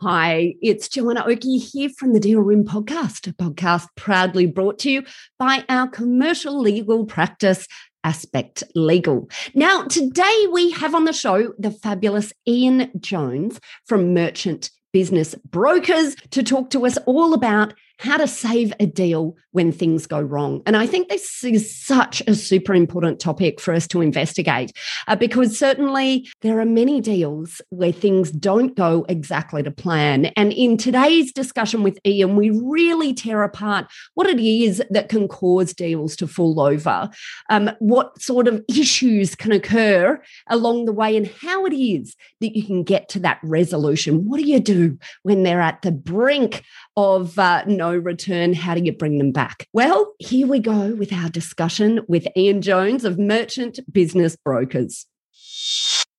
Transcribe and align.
Hi, 0.00 0.54
it's 0.62 0.88
Joanna 0.88 1.24
Oakey 1.26 1.58
here 1.58 1.88
from 1.88 2.12
the 2.12 2.20
Deal 2.20 2.38
Room 2.38 2.62
Podcast, 2.62 3.26
a 3.26 3.32
podcast 3.32 3.88
proudly 3.96 4.46
brought 4.46 4.78
to 4.78 4.90
you 4.92 5.02
by 5.40 5.64
our 5.68 5.88
commercial 5.88 6.60
legal 6.60 7.04
practice, 7.04 7.66
Aspect 8.04 8.62
Legal. 8.76 9.28
Now, 9.56 9.82
today 9.82 10.46
we 10.52 10.70
have 10.70 10.94
on 10.94 11.04
the 11.04 11.12
show 11.12 11.52
the 11.58 11.72
fabulous 11.72 12.32
Ian 12.46 12.92
Jones 13.00 13.58
from 13.86 14.14
Merchant 14.14 14.70
Business 14.92 15.34
Brokers 15.50 16.14
to 16.30 16.44
talk 16.44 16.70
to 16.70 16.86
us 16.86 16.96
all 16.98 17.34
about 17.34 17.74
how 17.98 18.16
to 18.16 18.28
save 18.28 18.72
a 18.80 18.86
deal 18.86 19.36
when 19.50 19.72
things 19.72 20.06
go 20.06 20.20
wrong. 20.20 20.62
And 20.66 20.76
I 20.76 20.86
think 20.86 21.08
this 21.08 21.42
is 21.42 21.74
such 21.74 22.22
a 22.26 22.34
super 22.34 22.74
important 22.74 23.18
topic 23.18 23.60
for 23.60 23.74
us 23.74 23.88
to 23.88 24.00
investigate 24.00 24.72
uh, 25.08 25.16
because 25.16 25.58
certainly 25.58 26.28
there 26.42 26.60
are 26.60 26.64
many 26.64 27.00
deals 27.00 27.60
where 27.70 27.92
things 27.92 28.30
don't 28.30 28.76
go 28.76 29.04
exactly 29.08 29.62
to 29.64 29.70
plan. 29.70 30.26
And 30.36 30.52
in 30.52 30.76
today's 30.76 31.32
discussion 31.32 31.82
with 31.82 31.98
Ian, 32.06 32.36
we 32.36 32.50
really 32.50 33.12
tear 33.12 33.42
apart 33.42 33.86
what 34.14 34.28
it 34.28 34.38
is 34.38 34.80
that 34.90 35.08
can 35.08 35.26
cause 35.26 35.74
deals 35.74 36.14
to 36.16 36.28
fall 36.28 36.60
over, 36.60 37.10
um, 37.50 37.70
what 37.80 38.20
sort 38.22 38.46
of 38.46 38.62
issues 38.68 39.34
can 39.34 39.50
occur 39.50 40.22
along 40.48 40.84
the 40.84 40.92
way, 40.92 41.16
and 41.16 41.28
how 41.42 41.66
it 41.66 41.74
is 41.74 42.14
that 42.40 42.56
you 42.56 42.62
can 42.62 42.84
get 42.84 43.08
to 43.08 43.18
that 43.20 43.40
resolution. 43.42 44.26
What 44.26 44.38
do 44.38 44.46
you 44.46 44.60
do 44.60 44.98
when 45.24 45.42
they're 45.42 45.60
at 45.60 45.82
the 45.82 45.92
brink 45.92 46.62
of 46.96 47.38
uh, 47.38 47.64
no 47.66 47.87
return? 47.92 48.54
How 48.54 48.74
do 48.74 48.82
you 48.82 48.92
bring 48.92 49.18
them 49.18 49.32
back? 49.32 49.66
Well, 49.72 50.14
here 50.18 50.46
we 50.46 50.60
go 50.60 50.94
with 50.94 51.12
our 51.12 51.28
discussion 51.28 52.00
with 52.08 52.26
Ian 52.36 52.62
Jones 52.62 53.04
of 53.04 53.18
Merchant 53.18 53.80
Business 53.92 54.36
Brokers. 54.36 55.06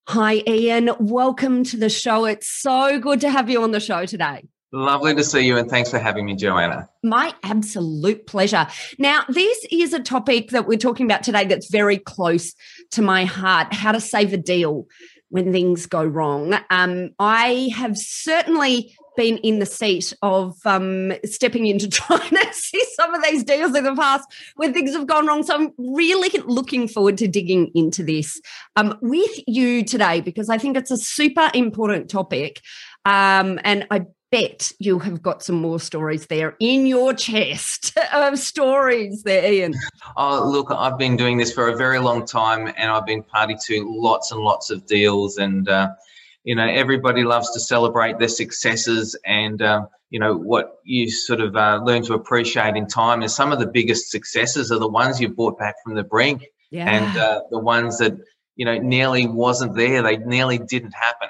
Hi, 0.07 0.41
Ian. 0.47 0.89
Welcome 0.99 1.63
to 1.65 1.77
the 1.77 1.89
show. 1.89 2.25
It's 2.25 2.49
so 2.49 2.99
good 2.99 3.21
to 3.21 3.29
have 3.29 3.49
you 3.49 3.61
on 3.61 3.71
the 3.71 3.79
show 3.79 4.05
today. 4.05 4.47
Lovely 4.71 5.15
to 5.15 5.23
see 5.23 5.47
you, 5.47 5.57
and 5.57 5.67
thanks 5.67 5.89
for 5.89 5.97
having 5.97 6.25
me, 6.25 6.35
Joanna. 6.35 6.87
My 7.03 7.33
absolute 7.41 8.27
pleasure. 8.27 8.67
Now, 8.99 9.23
this 9.27 9.65
is 9.71 9.93
a 9.93 9.99
topic 9.99 10.51
that 10.51 10.67
we're 10.67 10.77
talking 10.77 11.07
about 11.07 11.23
today 11.23 11.45
that's 11.45 11.71
very 11.71 11.97
close 11.97 12.53
to 12.91 13.01
my 13.01 13.25
heart 13.25 13.73
how 13.73 13.91
to 13.91 13.99
save 13.99 14.31
a 14.31 14.37
deal 14.37 14.85
when 15.29 15.51
things 15.51 15.85
go 15.87 16.03
wrong. 16.03 16.55
Um, 16.69 17.11
I 17.19 17.69
have 17.75 17.97
certainly 17.97 18.95
been 19.19 19.37
in 19.39 19.59
the 19.59 19.65
seat 19.65 20.13
of 20.21 20.55
um, 20.63 21.11
stepping 21.25 21.65
into 21.65 21.89
trying 21.89 22.29
to 22.29 22.47
see 22.53 22.81
some 22.95 23.13
of 23.13 23.21
these 23.21 23.43
deals 23.43 23.75
in 23.75 23.83
the 23.83 23.93
past 23.93 24.25
where 24.55 24.71
things 24.71 24.95
have 24.95 25.07
gone 25.07 25.27
wrong. 25.27 25.43
So 25.43 25.55
I'm 25.55 25.73
really 25.77 26.29
looking 26.45 26.87
forward 26.87 27.17
to 27.17 27.27
digging 27.27 27.69
into 27.75 28.01
this 28.01 28.39
um, 28.77 28.97
with 29.01 29.29
you 29.45 29.83
today 29.83 30.21
because 30.21 30.49
I 30.49 30.57
think 30.57 30.77
it's 30.77 30.89
a 30.89 30.95
super 30.95 31.51
important 31.53 32.09
topic. 32.09 32.61
Um, 33.03 33.59
and 33.65 33.85
I 33.91 34.05
bet 34.31 34.71
you 34.79 34.99
have 34.99 35.21
got 35.21 35.43
some 35.43 35.57
more 35.57 35.81
stories 35.81 36.27
there 36.27 36.55
in 36.61 36.85
your 36.85 37.13
chest 37.13 37.97
of 38.13 38.39
stories 38.39 39.23
there, 39.23 39.51
Ian. 39.51 39.73
Oh, 40.15 40.49
look, 40.49 40.71
I've 40.71 40.97
been 40.97 41.17
doing 41.17 41.35
this 41.35 41.51
for 41.51 41.67
a 41.67 41.75
very 41.75 41.99
long 41.99 42.25
time, 42.25 42.71
and 42.77 42.89
I've 42.89 43.05
been 43.05 43.23
party 43.23 43.57
to 43.65 43.85
lots 43.99 44.31
and 44.31 44.39
lots 44.39 44.69
of 44.69 44.85
deals, 44.85 45.37
and 45.37 45.67
uh, 45.67 45.89
you 46.43 46.55
know, 46.55 46.67
everybody 46.67 47.23
loves 47.23 47.51
to 47.51 47.59
celebrate 47.59 48.17
their 48.19 48.27
successes, 48.29 49.17
and 49.25 49.61
uh, 49.61 49.85
you 50.09 50.19
know 50.19 50.35
what 50.35 50.77
you 50.83 51.09
sort 51.09 51.41
of 51.41 51.55
uh, 51.55 51.79
learn 51.83 52.03
to 52.03 52.13
appreciate 52.13 52.75
in 52.75 52.87
time 52.87 53.21
is 53.23 53.35
some 53.35 53.51
of 53.51 53.59
the 53.59 53.67
biggest 53.67 54.09
successes 54.09 54.71
are 54.71 54.79
the 54.79 54.87
ones 54.89 55.19
you 55.19 55.29
brought 55.29 55.57
back 55.59 55.75
from 55.83 55.95
the 55.95 56.03
brink, 56.03 56.45
Yeah. 56.71 56.89
and 56.89 57.17
uh, 57.17 57.41
the 57.51 57.59
ones 57.59 57.97
that 57.99 58.13
you 58.55 58.65
know 58.65 58.77
nearly 58.77 59.27
wasn't 59.27 59.75
there, 59.75 60.01
they 60.01 60.17
nearly 60.17 60.57
didn't 60.57 60.93
happen. 60.93 61.29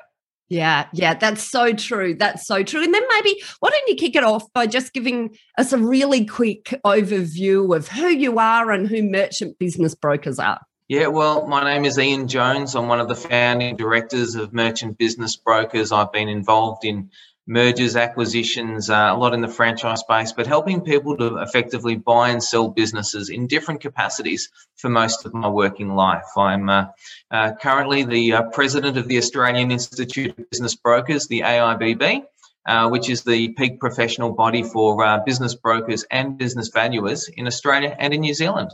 Yeah, 0.52 0.88
yeah, 0.94 1.14
that's 1.14 1.44
so 1.44 1.74
true. 1.74 2.16
That's 2.16 2.48
so 2.48 2.64
true. 2.64 2.84
And 2.84 2.92
then 2.92 3.04
maybe 3.14 3.40
why 3.60 3.70
don't 3.70 3.88
you 3.88 3.94
kick 3.96 4.16
it 4.16 4.24
off 4.24 4.52
by 4.52 4.66
just 4.66 4.94
giving 4.94 5.36
us 5.60 5.72
a 5.74 5.78
really 5.78 6.26
quick 6.26 6.74
overview 6.84 7.76
of 7.76 7.88
who 7.90 8.08
you 8.08 8.40
are 8.40 8.72
and 8.72 8.88
who 8.88 9.04
merchant 9.04 9.60
business 9.60 9.94
brokers 9.94 10.40
are? 10.40 10.60
Yeah, 10.90 11.06
well, 11.06 11.46
my 11.46 11.64
name 11.64 11.86
is 11.86 12.00
Ian 12.00 12.28
Jones. 12.28 12.74
I'm 12.74 12.88
one 12.88 13.00
of 13.00 13.08
the 13.08 13.14
founding 13.14 13.76
directors 13.76 14.34
of 14.34 14.54
Merchant 14.54 14.98
Business 14.98 15.36
Brokers. 15.36 15.92
I've 15.92 16.12
been 16.12 16.28
involved 16.28 16.84
in 16.84 17.12
mergers, 17.46 17.96
acquisitions, 17.96 18.90
uh, 18.90 19.12
a 19.12 19.16
lot 19.16 19.36
in 19.36 19.42
the 19.42 19.48
franchise 19.48 20.00
space, 20.00 20.32
but 20.32 20.48
helping 20.48 20.82
people 20.82 21.16
to 21.18 21.38
effectively 21.44 21.96
buy 21.96 22.30
and 22.30 22.44
sell 22.44 22.70
businesses 22.70 23.30
in 23.30 23.46
different 23.46 23.82
capacities 23.82 24.50
for 24.78 24.90
most 24.90 25.28
of 25.28 25.34
my 25.36 25.48
working 25.48 25.94
life. 25.94 26.26
I'm 26.36 26.68
uh, 26.68 26.86
uh, 27.30 27.52
currently 27.62 28.02
the 28.02 28.34
uh, 28.34 28.44
president 28.50 28.98
of 28.98 29.08
the 29.08 29.20
Australian 29.20 29.70
Institute 29.70 30.40
of 30.40 30.50
Business 30.50 30.74
Brokers, 30.74 31.28
the 31.28 31.42
AIBB. 31.42 32.24
Uh, 32.66 32.90
which 32.90 33.10
is 33.10 33.24
the 33.24 33.50
peak 33.54 33.80
professional 33.80 34.32
body 34.32 34.62
for 34.62 35.04
uh, 35.04 35.20
business 35.26 35.56
brokers 35.56 36.04
and 36.12 36.38
business 36.38 36.68
valuers 36.68 37.28
in 37.30 37.48
Australia 37.48 37.96
and 37.98 38.14
in 38.14 38.20
New 38.20 38.34
Zealand. 38.34 38.70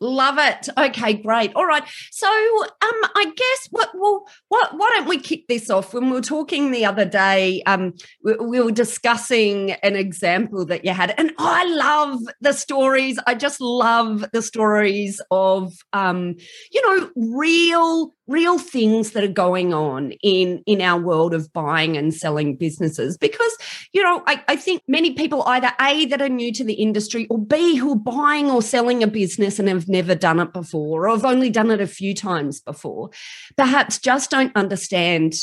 Love 0.00 0.38
it. 0.38 0.68
Okay, 0.76 1.14
great. 1.14 1.52
All 1.54 1.66
right. 1.66 1.84
So, 2.10 2.26
um, 2.26 3.10
I 3.14 3.32
guess 3.36 3.68
what 3.70 3.90
well, 3.94 4.26
what 4.48 4.76
why 4.76 4.90
don't 4.94 5.08
we 5.08 5.18
kick 5.18 5.46
this 5.48 5.70
off? 5.70 5.94
When 5.94 6.06
we 6.06 6.12
were 6.12 6.20
talking 6.20 6.72
the 6.72 6.84
other 6.84 7.04
day, 7.04 7.62
um, 7.64 7.94
we, 8.22 8.34
we 8.34 8.60
were 8.60 8.72
discussing 8.72 9.72
an 9.72 9.94
example 9.94 10.66
that 10.66 10.84
you 10.84 10.92
had, 10.92 11.14
and 11.16 11.32
I 11.38 11.64
love 11.66 12.20
the 12.40 12.52
stories. 12.52 13.18
I 13.26 13.34
just 13.34 13.60
love 13.60 14.24
the 14.32 14.42
stories 14.42 15.20
of, 15.30 15.72
um, 15.92 16.36
you 16.72 16.82
know, 16.82 17.10
real 17.14 18.12
real 18.26 18.58
things 18.58 19.10
that 19.10 19.22
are 19.22 19.28
going 19.28 19.74
on 19.74 20.12
in 20.22 20.62
in 20.66 20.80
our 20.80 20.98
world 20.98 21.34
of 21.34 21.52
buying 21.52 21.96
and 21.96 22.14
selling 22.14 22.56
businesses 22.56 23.18
because 23.18 23.56
you 23.92 24.02
know 24.02 24.22
I, 24.26 24.42
I 24.48 24.56
think 24.56 24.82
many 24.88 25.12
people 25.12 25.42
either 25.46 25.70
a 25.80 26.06
that 26.06 26.22
are 26.22 26.28
new 26.28 26.52
to 26.52 26.64
the 26.64 26.74
industry 26.74 27.26
or 27.28 27.38
b 27.38 27.76
who 27.76 27.92
are 27.92 27.96
buying 27.96 28.50
or 28.50 28.62
selling 28.62 29.02
a 29.02 29.06
business 29.06 29.58
and 29.58 29.68
have 29.68 29.83
never 29.88 30.14
done 30.14 30.40
it 30.40 30.52
before 30.52 31.06
or 31.06 31.10
have 31.10 31.24
only 31.24 31.50
done 31.50 31.70
it 31.70 31.80
a 31.80 31.86
few 31.86 32.14
times 32.14 32.60
before. 32.60 33.10
Perhaps 33.56 33.98
just 33.98 34.30
don't 34.30 34.54
understand 34.56 35.34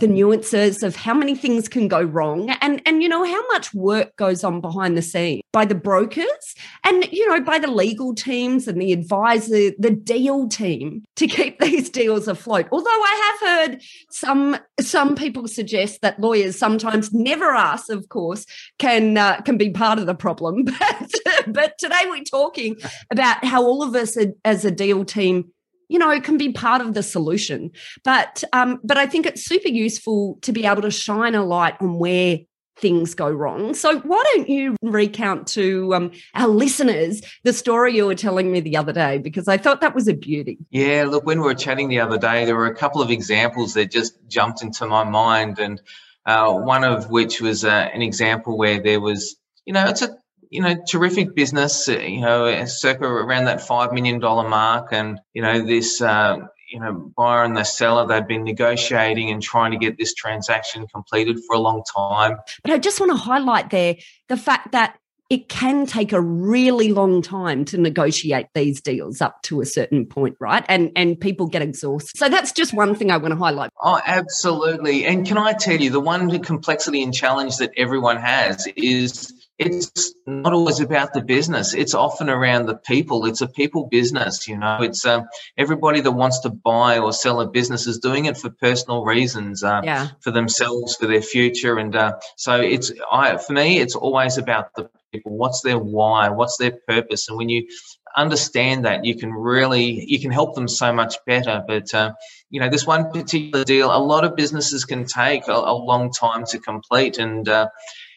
the 0.00 0.06
nuances 0.06 0.82
of 0.82 0.96
how 0.96 1.14
many 1.14 1.34
things 1.34 1.68
can 1.68 1.88
go 1.88 2.02
wrong 2.02 2.50
and 2.60 2.82
and 2.86 3.02
you 3.02 3.08
know 3.08 3.24
how 3.24 3.46
much 3.48 3.72
work 3.74 4.14
goes 4.16 4.44
on 4.44 4.60
behind 4.60 4.96
the 4.96 5.02
scenes 5.02 5.42
by 5.52 5.64
the 5.64 5.74
brokers 5.74 6.54
and 6.84 7.10
you 7.12 7.26
know 7.28 7.40
by 7.40 7.58
the 7.58 7.70
legal 7.70 8.14
teams 8.14 8.66
and 8.68 8.80
the 8.80 8.92
advisor 8.92 9.70
the 9.78 9.90
deal 9.90 10.48
team 10.48 11.04
to 11.16 11.26
keep 11.26 11.58
these 11.64 11.90
deals 11.90 12.28
afloat. 12.28 12.66
Although 12.72 12.90
i 12.90 13.38
have 13.40 13.48
heard 13.48 13.82
some 14.10 14.56
some 14.80 15.14
people 15.14 15.48
suggest 15.48 16.00
that 16.02 16.20
lawyers 16.20 16.58
sometimes 16.58 17.12
never 17.12 17.52
us 17.54 17.88
of 17.88 18.08
course 18.08 18.46
can 18.78 19.16
uh, 19.16 19.40
can 19.42 19.56
be 19.56 19.70
part 19.70 19.98
of 19.98 20.06
the 20.06 20.14
problem. 20.14 20.64
But 20.84 21.12
but 21.46 21.78
today 21.78 22.02
we're 22.06 22.24
talking 22.24 22.76
about 23.10 23.44
how 23.44 23.62
all 23.62 23.82
of 23.82 23.94
us 23.94 24.16
as 24.44 24.64
a 24.64 24.70
deal 24.70 25.04
team 25.04 25.52
you 25.88 25.98
know, 25.98 26.10
it 26.10 26.24
can 26.24 26.36
be 26.36 26.52
part 26.52 26.80
of 26.80 26.94
the 26.94 27.02
solution. 27.02 27.70
But 28.04 28.44
um, 28.52 28.80
but 28.84 28.98
I 28.98 29.06
think 29.06 29.26
it's 29.26 29.44
super 29.44 29.68
useful 29.68 30.38
to 30.42 30.52
be 30.52 30.66
able 30.66 30.82
to 30.82 30.90
shine 30.90 31.34
a 31.34 31.44
light 31.44 31.74
on 31.80 31.98
where 31.98 32.38
things 32.76 33.14
go 33.14 33.30
wrong. 33.30 33.74
So 33.74 34.00
why 34.00 34.22
don't 34.34 34.48
you 34.48 34.76
recount 34.82 35.46
to 35.48 35.94
um, 35.94 36.10
our 36.34 36.48
listeners 36.48 37.22
the 37.44 37.52
story 37.52 37.94
you 37.94 38.06
were 38.06 38.14
telling 38.14 38.50
me 38.50 38.60
the 38.60 38.76
other 38.76 38.92
day? 38.92 39.18
Because 39.18 39.48
I 39.48 39.56
thought 39.56 39.80
that 39.80 39.94
was 39.94 40.08
a 40.08 40.14
beauty. 40.14 40.58
Yeah, 40.70 41.04
look, 41.08 41.24
when 41.24 41.40
we 41.40 41.46
were 41.46 41.54
chatting 41.54 41.88
the 41.88 42.00
other 42.00 42.18
day, 42.18 42.44
there 42.44 42.56
were 42.56 42.66
a 42.66 42.74
couple 42.74 43.00
of 43.00 43.10
examples 43.10 43.74
that 43.74 43.90
just 43.90 44.18
jumped 44.28 44.62
into 44.62 44.86
my 44.86 45.04
mind, 45.04 45.58
and 45.58 45.80
uh, 46.26 46.52
one 46.52 46.84
of 46.84 47.10
which 47.10 47.40
was 47.40 47.64
uh, 47.64 47.88
an 47.92 48.02
example 48.02 48.58
where 48.58 48.80
there 48.80 49.00
was, 49.00 49.36
you 49.66 49.72
know, 49.72 49.86
it's 49.86 50.02
a 50.02 50.16
you 50.50 50.62
know, 50.62 50.76
terrific 50.88 51.34
business, 51.34 51.88
uh, 51.88 51.98
you 51.98 52.20
know, 52.20 52.64
circa 52.66 53.04
around 53.04 53.46
that 53.46 53.58
$5 53.58 53.92
million 53.92 54.20
mark. 54.20 54.88
And, 54.92 55.20
you 55.32 55.42
know, 55.42 55.64
this, 55.64 56.00
uh, 56.00 56.38
you 56.70 56.80
know, 56.80 57.12
buyer 57.16 57.44
and 57.44 57.56
the 57.56 57.64
seller, 57.64 58.06
they'd 58.06 58.26
been 58.26 58.44
negotiating 58.44 59.30
and 59.30 59.42
trying 59.42 59.72
to 59.72 59.78
get 59.78 59.98
this 59.98 60.14
transaction 60.14 60.86
completed 60.88 61.38
for 61.46 61.54
a 61.54 61.60
long 61.60 61.82
time. 61.94 62.38
But 62.62 62.72
I 62.72 62.78
just 62.78 63.00
want 63.00 63.12
to 63.12 63.16
highlight 63.16 63.70
there 63.70 63.96
the 64.28 64.36
fact 64.36 64.72
that 64.72 64.96
it 65.30 65.48
can 65.48 65.86
take 65.86 66.12
a 66.12 66.20
really 66.20 66.92
long 66.92 67.22
time 67.22 67.64
to 67.64 67.78
negotiate 67.78 68.46
these 68.54 68.80
deals 68.80 69.20
up 69.20 69.42
to 69.42 69.60
a 69.60 69.66
certain 69.66 70.06
point, 70.06 70.36
right? 70.38 70.64
And 70.68 70.92
and 70.96 71.18
people 71.18 71.46
get 71.46 71.62
exhausted. 71.62 72.16
So 72.16 72.28
that's 72.28 72.52
just 72.52 72.74
one 72.74 72.94
thing 72.94 73.10
I 73.10 73.16
want 73.16 73.32
to 73.32 73.38
highlight. 73.38 73.70
Oh, 73.82 74.00
absolutely. 74.04 75.06
And 75.06 75.26
can 75.26 75.38
I 75.38 75.52
tell 75.54 75.80
you, 75.80 75.90
the 75.90 76.00
one 76.00 76.30
complexity 76.40 77.02
and 77.02 77.12
challenge 77.12 77.56
that 77.56 77.72
everyone 77.76 78.18
has 78.18 78.68
is 78.76 79.33
it's 79.58 80.14
not 80.26 80.52
always 80.52 80.80
about 80.80 81.12
the 81.12 81.22
business. 81.22 81.74
It's 81.74 81.94
often 81.94 82.28
around 82.28 82.66
the 82.66 82.76
people. 82.76 83.24
It's 83.26 83.40
a 83.40 83.46
people 83.46 83.86
business, 83.86 84.48
you 84.48 84.58
know. 84.58 84.78
It's 84.82 85.06
um, 85.06 85.28
everybody 85.56 86.00
that 86.00 86.10
wants 86.10 86.40
to 86.40 86.50
buy 86.50 86.98
or 86.98 87.12
sell 87.12 87.40
a 87.40 87.46
business 87.46 87.86
is 87.86 87.98
doing 87.98 88.24
it 88.24 88.36
for 88.36 88.50
personal 88.50 89.04
reasons, 89.04 89.62
uh, 89.62 89.82
yeah. 89.84 90.08
for 90.20 90.32
themselves, 90.32 90.96
for 90.96 91.06
their 91.06 91.22
future, 91.22 91.78
and 91.78 91.94
uh, 91.94 92.14
so 92.36 92.60
it's 92.60 92.90
I 93.12 93.36
for 93.36 93.52
me, 93.52 93.78
it's 93.78 93.94
always 93.94 94.38
about 94.38 94.74
the 94.74 94.90
people. 95.12 95.36
What's 95.36 95.60
their 95.62 95.78
why? 95.78 96.30
What's 96.30 96.56
their 96.56 96.72
purpose? 96.88 97.28
And 97.28 97.38
when 97.38 97.48
you 97.48 97.68
understand 98.16 98.84
that, 98.84 99.04
you 99.04 99.16
can 99.16 99.32
really 99.32 100.04
you 100.04 100.18
can 100.20 100.32
help 100.32 100.56
them 100.56 100.66
so 100.66 100.92
much 100.92 101.14
better. 101.26 101.62
But 101.64 101.94
uh, 101.94 102.12
you 102.50 102.58
know, 102.60 102.68
this 102.68 102.86
one 102.86 103.10
particular 103.12 103.64
deal, 103.64 103.94
a 103.94 103.98
lot 103.98 104.24
of 104.24 104.34
businesses 104.34 104.84
can 104.84 105.04
take 105.04 105.46
a, 105.46 105.52
a 105.52 105.74
long 105.74 106.10
time 106.10 106.44
to 106.46 106.58
complete, 106.58 107.18
and 107.18 107.48
uh, 107.48 107.68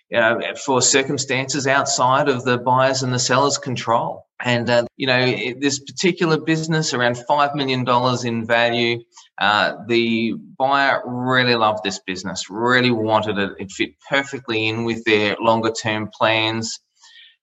you 0.10 0.20
know, 0.20 0.40
for 0.66 0.82
circumstances 0.82 1.68
outside 1.68 2.30
of 2.30 2.44
the 2.44 2.58
buyers 2.58 3.04
and 3.04 3.14
the 3.14 3.20
sellers' 3.20 3.58
control. 3.58 4.26
And, 4.40 4.70
uh, 4.70 4.86
you 4.96 5.08
know, 5.08 5.26
this 5.60 5.80
particular 5.80 6.40
business, 6.40 6.94
around 6.94 7.16
$5 7.16 7.56
million 7.56 7.86
in 8.26 8.46
value, 8.46 9.04
uh, 9.40 9.74
the 9.88 10.34
buyer 10.58 11.02
really 11.06 11.56
loved 11.56 11.84
this 11.84 12.00
business, 12.00 12.50
really 12.50 12.92
wanted 12.92 13.38
it. 13.40 13.52
It 13.60 13.72
fit 13.72 13.92
perfectly 14.08 14.68
in 14.68 14.86
with 14.86 15.04
their 15.06 15.36
longer 15.42 15.72
term 15.72 16.10
plans. 16.16 16.80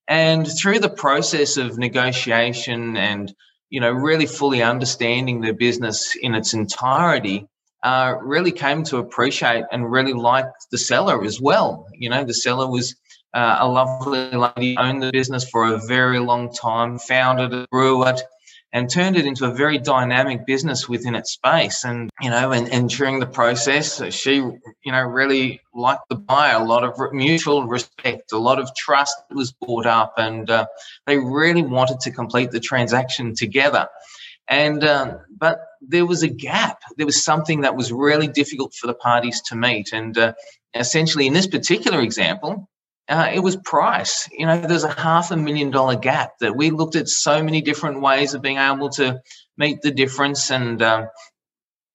And 0.07 0.47
through 0.47 0.79
the 0.79 0.89
process 0.89 1.57
of 1.57 1.77
negotiation 1.77 2.95
and, 2.95 3.33
you 3.69 3.81
know, 3.81 3.91
really 3.91 4.25
fully 4.27 4.61
understanding 4.63 5.41
the 5.41 5.53
business 5.53 6.15
in 6.15 6.33
its 6.33 6.53
entirety, 6.53 7.47
uh, 7.85 8.15
really 8.21 8.51
came 8.51 8.83
to 8.83 8.97
appreciate 8.97 9.63
and 9.71 9.89
really 9.89 10.13
like 10.13 10.47
the 10.71 10.77
seller 10.77 11.23
as 11.23 11.39
well. 11.39 11.87
You 11.93 12.09
know, 12.09 12.23
the 12.23 12.33
seller 12.33 12.67
was 12.67 12.95
uh, 13.31 13.57
a 13.59 13.67
lovely 13.67 14.31
lady, 14.31 14.75
owned 14.75 15.03
the 15.03 15.11
business 15.11 15.47
for 15.47 15.65
a 15.65 15.79
very 15.85 16.19
long 16.19 16.51
time, 16.51 16.97
founded 16.97 17.53
it, 17.53 17.69
grew 17.69 18.03
it, 18.07 18.21
and 18.73 18.89
turned 18.89 19.17
it 19.17 19.27
into 19.27 19.45
a 19.45 19.53
very 19.53 19.77
dynamic 19.77 20.47
business 20.47 20.89
within 20.89 21.13
its 21.13 21.33
space. 21.33 21.85
And, 21.85 22.09
you 22.21 22.31
know, 22.31 22.51
and, 22.51 22.67
and 22.73 22.89
during 22.89 23.19
the 23.19 23.27
process, 23.27 24.01
she, 24.11 24.37
you 24.37 24.91
know, 24.91 25.03
really 25.03 25.61
liked 25.75 26.09
the 26.09 26.15
buyer, 26.15 26.57
a 26.59 26.63
lot 26.63 26.83
of 26.83 26.97
mutual 27.13 27.67
respect, 27.67 28.31
a 28.31 28.37
lot 28.39 28.57
of 28.57 28.67
trust 28.75 29.15
was 29.29 29.51
brought 29.51 29.85
up, 29.85 30.15
and 30.17 30.49
uh, 30.49 30.65
they 31.05 31.17
really 31.17 31.61
wanted 31.61 31.99
to 31.99 32.11
complete 32.11 32.49
the 32.49 32.59
transaction 32.59 33.35
together. 33.35 33.87
And 34.47 34.83
um, 34.83 35.19
but 35.35 35.59
there 35.81 36.05
was 36.05 36.23
a 36.23 36.27
gap. 36.27 36.81
There 36.97 37.05
was 37.05 37.23
something 37.23 37.61
that 37.61 37.75
was 37.75 37.91
really 37.91 38.27
difficult 38.27 38.73
for 38.73 38.87
the 38.87 38.93
parties 38.93 39.41
to 39.47 39.55
meet. 39.55 39.91
And 39.91 40.17
uh, 40.17 40.33
essentially, 40.73 41.27
in 41.27 41.33
this 41.33 41.47
particular 41.47 42.01
example, 42.01 42.69
uh, 43.07 43.31
it 43.33 43.39
was 43.39 43.55
price. 43.55 44.29
You 44.31 44.45
know, 44.45 44.59
there's 44.59 44.83
a 44.83 44.91
half 44.91 45.31
a 45.31 45.37
million 45.37 45.71
dollar 45.71 45.95
gap 45.95 46.33
that 46.41 46.55
we 46.55 46.69
looked 46.69 46.95
at 46.95 47.07
so 47.07 47.43
many 47.43 47.61
different 47.61 48.01
ways 48.01 48.33
of 48.33 48.41
being 48.41 48.57
able 48.57 48.89
to 48.91 49.21
meet 49.57 49.81
the 49.81 49.91
difference 49.91 50.51
and. 50.51 50.81
Um, 50.81 51.07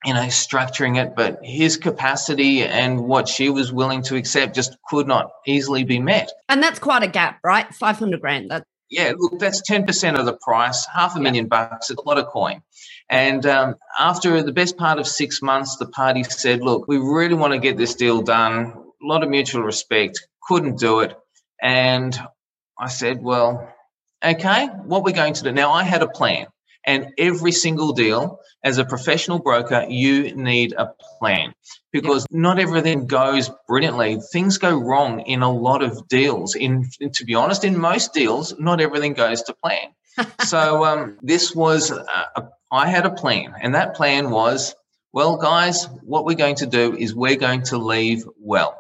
you 0.05 0.15
know, 0.15 0.23
structuring 0.23 0.97
it, 0.97 1.15
but 1.15 1.41
his 1.43 1.77
capacity 1.77 2.63
and 2.63 3.01
what 3.01 3.29
she 3.29 3.51
was 3.51 3.71
willing 3.71 4.03
to 4.05 4.17
accept 4.17 4.55
just 4.55 4.79
could 4.89 5.07
not 5.07 5.31
easily 5.47 5.85
be 5.85 5.99
met. 5.99 6.33
And 6.49 6.63
that's 6.63 6.79
quite 6.79 7.03
a 7.03 7.07
gap, 7.07 7.39
right? 7.45 7.73
500 7.75 8.19
grand. 8.19 8.51
That, 8.51 8.65
yeah, 8.91 9.13
look, 9.17 9.39
that's 9.39 9.63
10% 9.63 10.19
of 10.19 10.27
the 10.27 10.33
price, 10.33 10.85
half 10.87 11.17
a 11.17 11.21
million 11.21 11.47
bucks, 11.47 11.91
it's 11.91 12.01
a 12.01 12.09
lot 12.09 12.19
of 12.19 12.27
coin. 12.27 12.63
And 13.09 13.47
um, 13.47 13.77
after 13.99 14.43
the 14.43 14.53
best 14.53 14.77
part 14.77 14.99
of 14.99 15.07
six 15.07 15.41
months, 15.41 15.77
the 15.77 15.87
party 15.87 16.25
said, 16.25 16.61
look, 16.61 16.89
we 16.89 16.99
really 16.99 17.35
want 17.35 17.53
to 17.53 17.59
get 17.59 17.77
this 17.77 17.95
deal 17.95 18.23
done. 18.23 18.75
A 19.03 19.07
lot 19.07 19.23
of 19.23 19.31
mutual 19.31 19.63
respect, 19.63 20.27
couldn't 20.43 20.79
do 20.79 21.01
it. 21.01 21.17
And 21.63 22.19
I 22.79 22.89
said, 22.89 23.23
well, 23.23 23.73
okay, 24.25 24.67
what 24.67 25.05
we're 25.05 25.13
going 25.13 25.35
to 25.35 25.43
do. 25.45 25.53
Now, 25.53 25.73
I 25.73 25.85
had 25.85 26.03
a 26.03 26.09
plan. 26.09 26.47
And 26.87 27.13
every 27.19 27.53
single 27.53 27.93
deal, 27.93 28.41
as 28.65 28.79
a 28.79 28.85
professional 28.85 29.39
broker, 29.39 29.87
you 29.89 30.35
need 30.35 30.73
a 30.73 30.93
plan 31.19 31.55
because 31.93 32.27
not 32.31 32.59
everything 32.59 33.07
goes 33.07 33.51
brilliantly. 33.69 34.21
Things 34.33 34.59
go 34.59 34.79
wrong 34.79 35.21
in 35.21 35.43
a 35.43 35.53
lot 35.53 35.83
of 35.83 36.09
deals. 36.09 36.55
In, 36.55 36.89
to 37.15 37.25
be 37.25 37.35
honest, 37.35 37.65
in 37.65 37.79
most 37.79 38.15
deals, 38.15 38.59
not 38.59 38.81
everything 38.81 39.15
goes 39.15 39.43
to 39.43 39.55
plan. 39.55 39.95
so 40.47 40.85
um, 40.85 41.19
this 41.23 41.55
was 41.55 41.91
a, 41.91 42.05
a, 42.37 42.49
I 42.71 42.89
had 42.89 43.07
a 43.07 43.11
plan, 43.11 43.55
and 43.61 43.75
that 43.75 43.95
plan 43.95 44.31
was, 44.31 44.75
well, 45.13 45.37
guys, 45.37 45.87
what 46.03 46.25
we're 46.25 46.37
going 46.37 46.57
to 46.57 46.67
do 46.67 46.97
is 46.97 47.15
we're 47.15 47.37
going 47.37 47.63
to 47.65 47.79
leave 47.79 48.25
well. 48.39 48.77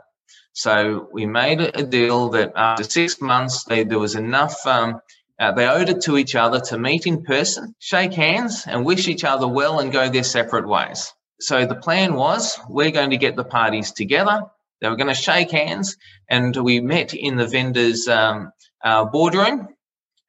So 0.52 1.08
we 1.12 1.26
made 1.26 1.60
a 1.60 1.82
deal 1.82 2.30
that 2.30 2.52
after 2.56 2.84
six 2.84 3.20
months, 3.20 3.64
they, 3.64 3.84
there 3.84 3.98
was 3.98 4.14
enough 4.14 4.66
um, 4.66 5.00
uh, 5.40 5.52
they 5.52 5.66
owed 5.66 5.88
it 5.88 6.02
to 6.02 6.18
each 6.18 6.34
other 6.36 6.60
to 6.60 6.78
meet 6.78 7.06
in 7.06 7.24
person, 7.24 7.74
shake 7.78 8.12
hands, 8.12 8.64
and 8.66 8.84
wish 8.84 9.08
each 9.08 9.24
other 9.24 9.48
well 9.48 9.80
and 9.80 9.90
go 9.90 10.08
their 10.08 10.22
separate 10.22 10.68
ways. 10.68 11.14
So 11.40 11.64
the 11.64 11.74
plan 11.74 12.14
was 12.14 12.58
we're 12.68 12.90
going 12.90 13.10
to 13.10 13.16
get 13.16 13.36
the 13.36 13.44
parties 13.44 13.92
together. 13.92 14.42
They 14.80 14.88
were 14.88 14.96
going 14.96 15.08
to 15.08 15.14
shake 15.14 15.50
hands, 15.50 15.96
and 16.28 16.54
we 16.54 16.80
met 16.80 17.14
in 17.14 17.36
the 17.36 17.46
vendor's 17.46 18.06
um, 18.06 18.52
uh, 18.84 19.06
boardroom. 19.06 19.68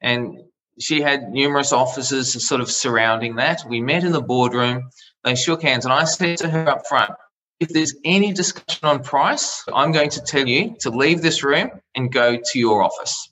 And 0.01 0.43
she 0.79 1.01
had 1.01 1.29
numerous 1.29 1.73
officers 1.73 2.47
sort 2.47 2.61
of 2.61 2.71
surrounding 2.71 3.35
that. 3.35 3.63
We 3.67 3.81
met 3.81 4.05
in 4.05 4.13
the 4.13 4.21
boardroom. 4.21 4.89
They 5.25 5.35
shook 5.35 5.61
hands, 5.61 5.83
and 5.83 5.93
I 5.93 6.05
said 6.05 6.37
to 6.37 6.49
her 6.49 6.69
up 6.69 6.87
front, 6.87 7.11
if 7.59 7.69
there's 7.69 7.93
any 8.03 8.33
discussion 8.33 8.87
on 8.87 9.03
price, 9.03 9.63
I'm 9.71 9.91
going 9.91 10.09
to 10.11 10.21
tell 10.21 10.47
you 10.47 10.75
to 10.79 10.89
leave 10.89 11.21
this 11.21 11.43
room 11.43 11.69
and 11.95 12.11
go 12.11 12.37
to 12.37 12.59
your 12.59 12.81
office. 12.81 13.30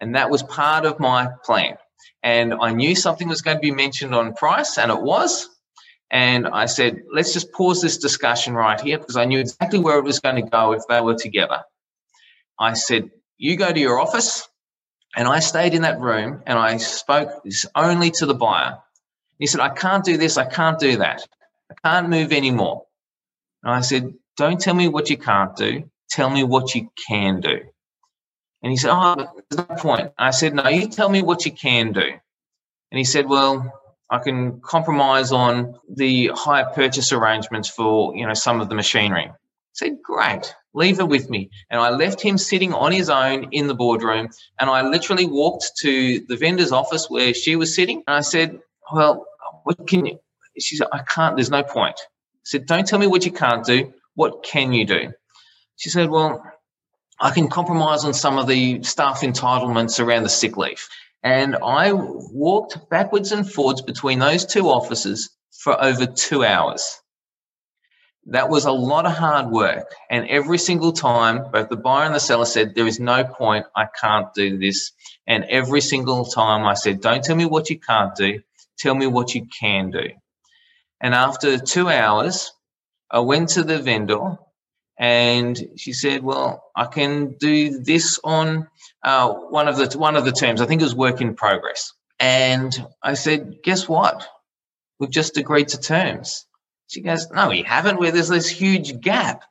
And 0.00 0.14
that 0.14 0.30
was 0.30 0.42
part 0.42 0.84
of 0.84 1.00
my 1.00 1.28
plan. 1.44 1.76
And 2.22 2.54
I 2.54 2.72
knew 2.72 2.94
something 2.94 3.28
was 3.28 3.42
going 3.42 3.56
to 3.56 3.60
be 3.60 3.70
mentioned 3.70 4.14
on 4.14 4.34
price, 4.34 4.78
and 4.78 4.90
it 4.90 5.00
was. 5.00 5.48
And 6.10 6.46
I 6.48 6.66
said, 6.66 7.02
let's 7.12 7.32
just 7.32 7.52
pause 7.52 7.82
this 7.82 7.98
discussion 7.98 8.54
right 8.54 8.80
here 8.80 8.98
because 8.98 9.16
I 9.16 9.24
knew 9.26 9.40
exactly 9.40 9.78
where 9.78 9.98
it 9.98 10.04
was 10.04 10.20
going 10.20 10.36
to 10.36 10.50
go 10.50 10.72
if 10.72 10.82
they 10.88 11.00
were 11.00 11.16
together. 11.16 11.62
I 12.58 12.74
said, 12.74 13.10
you 13.36 13.56
go 13.56 13.72
to 13.72 13.78
your 13.78 14.00
office. 14.00 14.48
And 15.16 15.26
I 15.26 15.40
stayed 15.40 15.74
in 15.74 15.82
that 15.82 16.00
room 16.00 16.42
and 16.46 16.58
I 16.58 16.76
spoke 16.76 17.30
only 17.74 18.10
to 18.12 18.26
the 18.26 18.34
buyer. 18.34 18.78
He 19.38 19.46
said, 19.46 19.60
I 19.60 19.70
can't 19.70 20.04
do 20.04 20.16
this. 20.16 20.36
I 20.36 20.44
can't 20.44 20.78
do 20.78 20.98
that. 20.98 21.26
I 21.70 21.74
can't 21.84 22.08
move 22.08 22.32
anymore. 22.32 22.84
And 23.62 23.74
I 23.74 23.80
said, 23.80 24.14
don't 24.36 24.60
tell 24.60 24.74
me 24.74 24.88
what 24.88 25.10
you 25.10 25.16
can't 25.16 25.56
do. 25.56 25.90
Tell 26.10 26.30
me 26.30 26.44
what 26.44 26.74
you 26.74 26.90
can 27.08 27.40
do. 27.40 27.60
And 28.62 28.70
he 28.70 28.76
said, 28.76 28.90
Oh, 28.92 29.14
there's 29.50 29.68
no 29.68 29.76
point. 29.76 30.12
I 30.18 30.30
said, 30.30 30.54
No, 30.54 30.68
you 30.68 30.88
tell 30.88 31.08
me 31.08 31.22
what 31.22 31.46
you 31.46 31.52
can 31.52 31.92
do. 31.92 32.00
And 32.90 32.98
he 32.98 33.04
said, 33.04 33.28
Well, 33.28 33.72
I 34.10 34.18
can 34.18 34.60
compromise 34.60 35.32
on 35.32 35.78
the 35.88 36.30
hire 36.34 36.70
purchase 36.74 37.12
arrangements 37.12 37.68
for, 37.68 38.16
you 38.16 38.26
know, 38.26 38.34
some 38.34 38.60
of 38.60 38.68
the 38.68 38.74
machinery. 38.74 39.28
I 39.28 39.34
said, 39.72 39.98
Great, 40.02 40.54
leave 40.74 40.98
it 40.98 41.08
with 41.08 41.30
me. 41.30 41.50
And 41.70 41.80
I 41.80 41.90
left 41.90 42.20
him 42.20 42.38
sitting 42.38 42.72
on 42.72 42.92
his 42.92 43.10
own 43.10 43.48
in 43.52 43.68
the 43.68 43.74
boardroom. 43.74 44.28
And 44.58 44.70
I 44.70 44.82
literally 44.82 45.26
walked 45.26 45.72
to 45.80 46.20
the 46.26 46.36
vendor's 46.36 46.72
office 46.72 47.08
where 47.08 47.34
she 47.34 47.56
was 47.56 47.74
sitting. 47.74 48.02
And 48.06 48.16
I 48.16 48.22
said, 48.22 48.60
Well, 48.92 49.26
what 49.64 49.86
can 49.86 50.06
you? 50.06 50.18
She 50.58 50.76
said, 50.76 50.88
I 50.92 51.02
can't, 51.02 51.36
there's 51.36 51.50
no 51.50 51.62
point. 51.62 52.00
I 52.00 52.44
said, 52.44 52.66
Don't 52.66 52.86
tell 52.86 52.98
me 52.98 53.06
what 53.06 53.24
you 53.24 53.32
can't 53.32 53.64
do. 53.64 53.92
What 54.14 54.42
can 54.42 54.72
you 54.72 54.84
do? 54.84 55.12
She 55.76 55.90
said, 55.90 56.10
Well, 56.10 56.42
I 57.20 57.30
can 57.30 57.48
compromise 57.48 58.04
on 58.04 58.14
some 58.14 58.38
of 58.38 58.46
the 58.46 58.82
staff 58.82 59.22
entitlements 59.22 59.98
around 59.98 60.22
the 60.22 60.28
sick 60.28 60.56
leave. 60.56 60.88
And 61.22 61.56
I 61.56 61.92
walked 61.92 62.88
backwards 62.90 63.32
and 63.32 63.50
forwards 63.50 63.82
between 63.82 64.20
those 64.20 64.46
two 64.46 64.68
offices 64.68 65.30
for 65.50 65.82
over 65.82 66.06
two 66.06 66.44
hours. 66.44 67.00
That 68.26 68.50
was 68.50 68.66
a 68.66 68.72
lot 68.72 69.06
of 69.06 69.12
hard 69.12 69.50
work. 69.50 69.90
And 70.10 70.28
every 70.28 70.58
single 70.58 70.92
time, 70.92 71.50
both 71.50 71.70
the 71.70 71.76
buyer 71.76 72.04
and 72.04 72.14
the 72.14 72.20
seller 72.20 72.44
said, 72.44 72.74
There 72.74 72.86
is 72.86 73.00
no 73.00 73.24
point, 73.24 73.66
I 73.74 73.86
can't 74.00 74.32
do 74.34 74.58
this. 74.58 74.92
And 75.26 75.44
every 75.44 75.80
single 75.80 76.24
time 76.24 76.64
I 76.64 76.74
said, 76.74 77.00
Don't 77.00 77.24
tell 77.24 77.36
me 77.36 77.46
what 77.46 77.70
you 77.70 77.80
can't 77.80 78.14
do, 78.14 78.40
tell 78.78 78.94
me 78.94 79.06
what 79.06 79.34
you 79.34 79.46
can 79.58 79.90
do. 79.90 80.10
And 81.00 81.14
after 81.14 81.58
two 81.58 81.88
hours, 81.88 82.52
I 83.10 83.20
went 83.20 83.48
to 83.50 83.64
the 83.64 83.78
vendor 83.78 84.36
and 84.98 85.68
she 85.76 85.92
said, 85.92 86.22
"Well, 86.24 86.64
I 86.74 86.86
can 86.86 87.36
do 87.38 87.78
this 87.78 88.18
on 88.24 88.66
uh, 89.04 89.32
one 89.32 89.68
of 89.68 89.76
the 89.76 89.96
one 89.96 90.16
of 90.16 90.24
the 90.24 90.32
terms. 90.32 90.60
I 90.60 90.66
think 90.66 90.80
it 90.80 90.84
was 90.84 90.94
work 90.94 91.20
in 91.20 91.34
progress." 91.34 91.92
And 92.18 92.72
I 93.02 93.14
said, 93.14 93.62
"Guess 93.62 93.88
what? 93.88 94.26
We've 94.98 95.10
just 95.10 95.36
agreed 95.36 95.68
to 95.68 95.80
terms." 95.80 96.46
She 96.88 97.00
goes, 97.00 97.30
"No, 97.30 97.48
we 97.48 97.62
haven't. 97.62 97.98
Where 98.00 98.10
there's 98.10 98.28
this 98.28 98.48
huge 98.48 99.00
gap." 99.00 99.44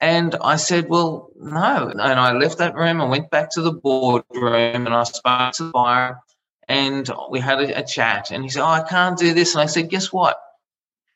And 0.00 0.36
I 0.40 0.56
said, 0.56 0.88
"Well, 0.88 1.30
no." 1.36 1.88
And 1.88 2.00
I 2.00 2.32
left 2.32 2.58
that 2.58 2.76
room. 2.76 3.00
I 3.00 3.06
went 3.06 3.30
back 3.30 3.50
to 3.52 3.62
the 3.62 3.72
boardroom 3.72 4.86
and 4.86 4.94
I 4.94 5.02
spoke 5.02 5.52
to 5.54 5.64
the 5.64 5.70
buyer, 5.72 6.20
and 6.68 7.10
we 7.28 7.40
had 7.40 7.60
a, 7.60 7.80
a 7.80 7.82
chat. 7.84 8.30
And 8.30 8.44
he 8.44 8.50
said, 8.50 8.62
"Oh, 8.62 8.66
I 8.66 8.82
can't 8.82 9.18
do 9.18 9.34
this." 9.34 9.54
And 9.54 9.62
I 9.62 9.66
said, 9.66 9.90
"Guess 9.90 10.12
what? 10.12 10.38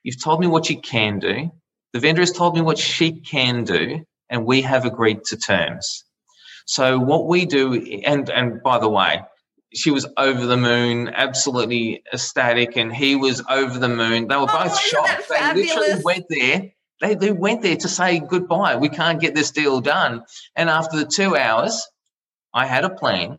You've 0.03 0.21
told 0.21 0.41
me 0.41 0.49
what 0.49 0.71
you 0.71 0.81
can 0.81 1.21
do." 1.21 1.53
The 1.93 2.01
vendor 2.01 2.23
has 2.23 2.33
told 2.33 2.55
me 2.55 2.61
what 2.61 2.79
she 2.79 3.13
can 3.13 3.65
do, 3.65 4.05
and 4.29 4.47
we 4.47 4.63
have 4.63 4.85
agreed 4.85 5.25
to 5.25 5.37
terms. 5.37 6.05
So 6.67 6.99
what 6.99 7.27
we 7.27 7.47
do, 7.47 7.75
and 8.07 8.31
and 8.31 8.63
by 8.63 8.79
the 8.79 8.89
way, 8.89 9.23
she 9.75 9.91
was 9.91 10.07
over 10.17 10.47
the 10.47 10.57
moon, 10.57 11.09
absolutely 11.09 12.03
ecstatic, 12.13 12.77
and 12.77 12.95
he 12.95 13.17
was 13.17 13.43
over 13.51 13.79
the 13.79 13.89
moon. 13.89 14.29
They 14.29 14.37
were 14.37 14.47
Oh, 14.49 14.65
both 14.65 14.79
shocked. 14.79 15.29
They 15.29 15.55
literally 15.55 16.03
went 16.05 16.27
there. 16.29 16.73
They, 17.01 17.15
they 17.15 17.33
went 17.33 17.63
there 17.63 17.77
to 17.77 17.89
say 17.89 18.21
goodbye. 18.21 18.77
We 18.77 18.89
can't 18.89 19.21
get 19.21 19.35
this 19.35 19.51
deal 19.53 19.81
done. 19.81 20.23
And 20.55 20.69
after 20.69 20.99
the 20.99 21.07
two 21.07 21.35
hours, 21.37 21.87
I 22.53 22.67
had 22.67 22.85
a 22.85 22.91
plan. 22.91 23.39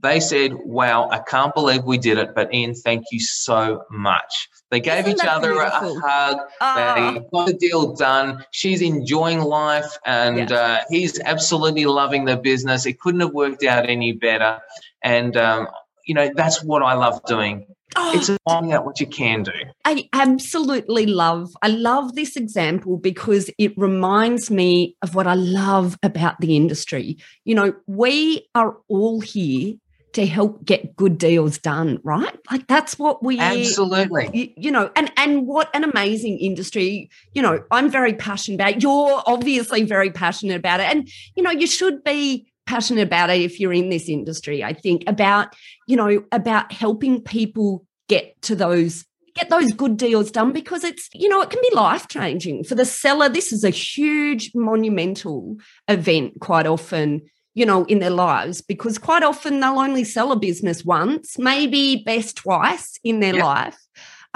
They 0.00 0.20
said, 0.20 0.52
Wow, 0.54 1.08
I 1.10 1.18
can't 1.18 1.54
believe 1.54 1.84
we 1.84 1.98
did 1.98 2.18
it. 2.18 2.34
But 2.34 2.52
Ian, 2.54 2.74
thank 2.74 3.04
you 3.12 3.20
so 3.20 3.84
much. 3.90 4.48
They 4.70 4.80
gave 4.80 5.06
Isn't 5.06 5.20
each 5.20 5.26
other 5.26 5.52
a, 5.52 5.54
beautiful? 5.54 5.98
a 5.98 6.00
hug. 6.00 6.38
Ah. 6.60 7.12
They 7.14 7.20
got 7.32 7.46
the 7.46 7.54
deal 7.54 7.94
done. 7.94 8.44
She's 8.50 8.82
enjoying 8.82 9.40
life 9.40 9.98
and 10.04 10.50
uh, 10.52 10.80
he's 10.90 11.20
absolutely 11.20 11.86
loving 11.86 12.24
the 12.24 12.36
business. 12.36 12.84
It 12.84 13.00
couldn't 13.00 13.20
have 13.20 13.32
worked 13.32 13.64
out 13.64 13.88
any 13.88 14.12
better. 14.12 14.58
And, 15.02 15.36
um, 15.36 15.68
you 16.04 16.14
know, 16.14 16.30
that's 16.34 16.62
what 16.62 16.82
I 16.82 16.94
love 16.94 17.24
doing. 17.26 17.66
Oh, 17.98 18.12
It's 18.14 18.30
finding 18.46 18.72
out 18.72 18.84
what 18.84 19.00
you 19.00 19.06
can 19.06 19.44
do. 19.44 19.52
I 19.84 20.08
absolutely 20.12 21.06
love. 21.06 21.56
I 21.62 21.68
love 21.68 22.14
this 22.14 22.36
example 22.36 22.98
because 22.98 23.50
it 23.58 23.72
reminds 23.78 24.50
me 24.50 24.96
of 25.00 25.14
what 25.14 25.26
I 25.26 25.34
love 25.34 25.96
about 26.02 26.40
the 26.40 26.56
industry. 26.56 27.16
You 27.44 27.54
know, 27.54 27.74
we 27.86 28.48
are 28.54 28.76
all 28.88 29.20
here 29.20 29.74
to 30.16 30.26
help 30.26 30.64
get 30.64 30.96
good 30.96 31.18
deals 31.18 31.58
done, 31.58 32.00
right? 32.02 32.36
Like 32.50 32.66
that's 32.66 32.98
what 32.98 33.22
we 33.22 33.38
Absolutely. 33.38 34.30
you, 34.32 34.52
you 34.56 34.70
know 34.70 34.90
and 34.96 35.12
and 35.16 35.46
what 35.46 35.68
an 35.74 35.84
amazing 35.84 36.38
industry 36.38 37.10
you 37.34 37.42
know 37.42 37.62
i'm 37.70 37.90
very 37.90 38.14
passionate 38.14 38.56
about 38.56 38.72
it. 38.72 38.82
you're 38.82 39.22
obviously 39.26 39.82
very 39.82 40.10
passionate 40.10 40.56
about 40.56 40.80
it 40.80 40.86
and 40.86 41.08
you 41.34 41.42
know 41.42 41.50
you 41.50 41.66
should 41.66 42.02
be 42.04 42.46
passionate 42.66 43.02
about 43.02 43.30
it 43.30 43.40
if 43.40 43.60
you're 43.60 43.72
in 43.72 43.90
this 43.90 44.08
industry 44.08 44.64
i 44.64 44.72
think 44.72 45.04
about 45.06 45.54
you 45.86 45.96
know 45.96 46.24
about 46.32 46.72
helping 46.72 47.20
people 47.20 47.84
get 48.08 48.40
to 48.42 48.54
those 48.54 49.04
get 49.34 49.50
those 49.50 49.72
good 49.72 49.96
deals 49.96 50.30
done 50.30 50.52
because 50.52 50.82
it's 50.82 51.08
you 51.12 51.28
know 51.28 51.40
it 51.42 51.50
can 51.50 51.60
be 51.60 51.74
life 51.74 52.08
changing 52.08 52.64
for 52.64 52.74
the 52.74 52.84
seller 52.84 53.28
this 53.28 53.52
is 53.52 53.64
a 53.64 53.70
huge 53.70 54.50
monumental 54.54 55.56
event 55.88 56.32
quite 56.40 56.66
often 56.66 57.22
you 57.56 57.66
know 57.66 57.84
in 57.86 57.98
their 57.98 58.10
lives 58.10 58.60
because 58.60 58.98
quite 58.98 59.24
often 59.24 59.58
they'll 59.58 59.80
only 59.80 60.04
sell 60.04 60.30
a 60.30 60.36
business 60.36 60.84
once 60.84 61.36
maybe 61.38 62.04
best 62.06 62.36
twice 62.36 63.00
in 63.02 63.18
their 63.18 63.34
Yep. 63.34 63.44
life 63.44 63.78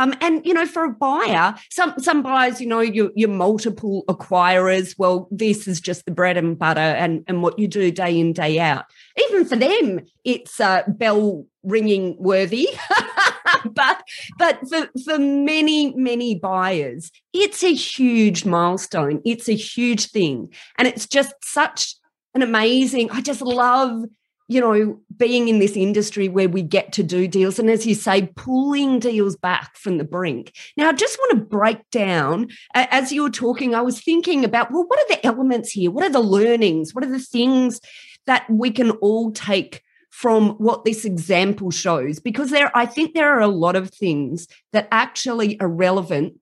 um, 0.01 0.15
and 0.23 0.45
you 0.47 0.55
know, 0.55 0.65
for 0.65 0.85
a 0.85 0.91
buyer, 0.91 1.55
some 1.71 1.93
some 1.99 2.23
buyers, 2.23 2.59
you 2.59 2.67
know, 2.67 2.81
you're, 2.81 3.11
you're 3.15 3.29
multiple 3.29 4.03
acquirers. 4.09 4.95
Well, 4.97 5.29
this 5.31 5.69
is 5.69 5.79
just 5.79 6.07
the 6.07 6.11
bread 6.11 6.39
and 6.39 6.59
butter, 6.59 6.81
and 6.81 7.23
and 7.27 7.43
what 7.43 7.59
you 7.59 7.69
do 7.69 7.91
day 7.91 8.19
in 8.19 8.33
day 8.33 8.59
out. 8.59 8.87
Even 9.29 9.45
for 9.45 9.57
them, 9.57 10.01
it's 10.25 10.59
uh, 10.59 10.85
bell 10.89 11.45
ringing 11.63 12.17
worthy. 12.19 12.69
but 13.67 14.03
but 14.39 14.61
for 14.71 14.89
for 15.05 15.19
many 15.19 15.95
many 15.95 16.35
buyers, 16.35 17.11
it's 17.35 17.63
a 17.63 17.75
huge 17.75 18.47
milestone. 18.47 19.21
It's 19.27 19.51
a 19.51 19.55
huge 19.55 20.07
thing, 20.07 20.51
and 20.79 20.89
it's 20.89 21.07
just 21.07 21.35
such 21.43 21.97
an 22.35 22.43
amazing. 22.43 23.11
I 23.11 23.21
just 23.21 23.43
love 23.43 24.05
you 24.51 24.61
know, 24.61 25.01
being 25.17 25.47
in 25.47 25.61
this 25.61 25.77
industry 25.77 26.29
where 26.29 26.49
we 26.49 26.61
get 26.61 26.93
to 26.95 27.05
do 27.05 27.29
deals 27.29 27.61
and, 27.61 27.71
as 27.71 27.87
you 27.87 27.95
say, 27.95 28.33
pulling 28.35 28.99
deals 28.99 29.37
back 29.37 29.77
from 29.77 29.97
the 29.97 30.03
brink. 30.03 30.53
Now, 30.77 30.89
I 30.89 30.93
just 30.93 31.17
want 31.21 31.31
to 31.39 31.45
break 31.47 31.89
down, 31.93 32.49
as 32.75 33.13
you 33.13 33.23
were 33.23 33.31
talking, 33.31 33.77
I 33.77 33.81
was 33.81 34.01
thinking 34.01 34.45
about, 34.45 34.73
well, 34.73 34.85
what 34.89 34.99
are 34.99 35.15
the 35.15 35.25
elements 35.25 35.71
here? 35.71 35.93
What 35.93 36.05
are 36.05 36.11
the 36.11 36.19
learnings? 36.19 36.93
What 36.93 37.05
are 37.05 37.11
the 37.11 37.21
things 37.21 37.81
that 38.27 38.45
we 38.51 38.73
can 38.73 38.91
all 38.91 39.31
take? 39.31 39.83
From 40.11 40.51
what 40.57 40.85
this 40.85 41.05
example 41.05 41.71
shows, 41.71 42.19
because 42.19 42.51
there, 42.51 42.77
I 42.77 42.85
think 42.85 43.15
there 43.15 43.33
are 43.33 43.41
a 43.41 43.47
lot 43.47 43.77
of 43.77 43.91
things 43.91 44.49
that 44.73 44.89
actually 44.91 45.59
are 45.61 45.69
relevant 45.69 46.35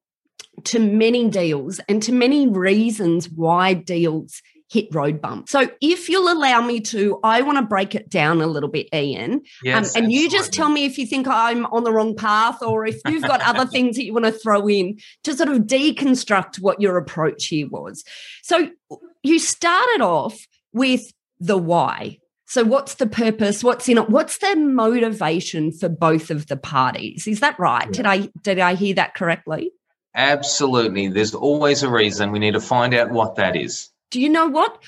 to 0.65 0.79
many 0.79 1.29
deals 1.29 1.79
and 1.87 2.03
to 2.05 2.13
many 2.13 2.49
reasons 2.49 3.29
why 3.29 3.75
deals 3.75 4.43
hit 4.71 4.95
road 4.95 5.21
bumps. 5.21 5.51
So 5.51 5.71
if 5.81 6.09
you'll 6.09 6.31
allow 6.31 6.61
me 6.61 6.81
to, 6.81 7.19
I 7.25 7.41
want 7.43 7.59
to 7.59 7.63
break 7.63 7.95
it 7.95 8.09
down 8.09 8.41
a 8.41 8.47
little 8.47 8.69
bit, 8.69 8.89
Ian. 8.95 9.43
Yes, 9.63 9.97
um, 9.97 10.03
and 10.03 10.13
you 10.13 10.29
just 10.29 10.53
tell 10.53 10.69
me 10.69 10.85
if 10.85 10.99
you 10.99 11.07
think 11.07 11.27
I'm 11.27 11.67
on 11.67 11.85
the 11.85 11.93
wrong 11.93 12.15
path 12.15 12.63
or 12.63 12.87
if 12.87 13.01
you've 13.09 13.23
got 13.23 13.41
other 13.41 13.67
things 13.71 13.97
that 13.97 14.05
you 14.05 14.13
want 14.13 14.27
to 14.27 14.33
throw 14.33 14.69
in 14.69 14.99
to 15.25 15.35
sort 15.35 15.49
of 15.49 15.61
deconstruct 15.61 16.61
what 16.61 16.81
your 16.81 16.99
approach 16.99 17.47
here 17.47 17.69
was. 17.69 18.05
So 18.43 18.71
you 19.23 19.39
started 19.39 20.03
off 20.03 20.47
with 20.73 21.13
the 21.41 21.59
why. 21.59 22.19
So 22.47 22.65
what's 22.65 22.95
the 22.95 23.07
purpose? 23.07 23.63
What's 23.63 23.89
in 23.89 23.99
it? 23.99 24.09
What's 24.09 24.39
the 24.39 24.57
motivation 24.57 25.71
for 25.71 25.89
both 25.89 26.31
of 26.31 26.47
the 26.47 26.57
parties? 26.57 27.27
Is 27.27 27.41
that 27.41 27.59
right? 27.59 27.91
Did 27.91 28.07
I 28.07 28.31
did 28.43 28.59
I 28.59 28.75
hear 28.75 28.95
that 28.95 29.15
correctly? 29.15 29.73
Absolutely. 30.15 31.09
There's 31.09 31.35
always 31.35 31.83
a 31.83 31.91
reason. 31.91 32.33
We 32.33 32.39
need 32.39 32.55
to 32.55 32.61
find 32.61 32.95
out 32.95 33.11
what 33.11 33.37
that 33.37 33.55
is. 33.55 33.91
Do 34.11 34.21
you 34.21 34.29
know 34.29 34.47
what? 34.47 34.83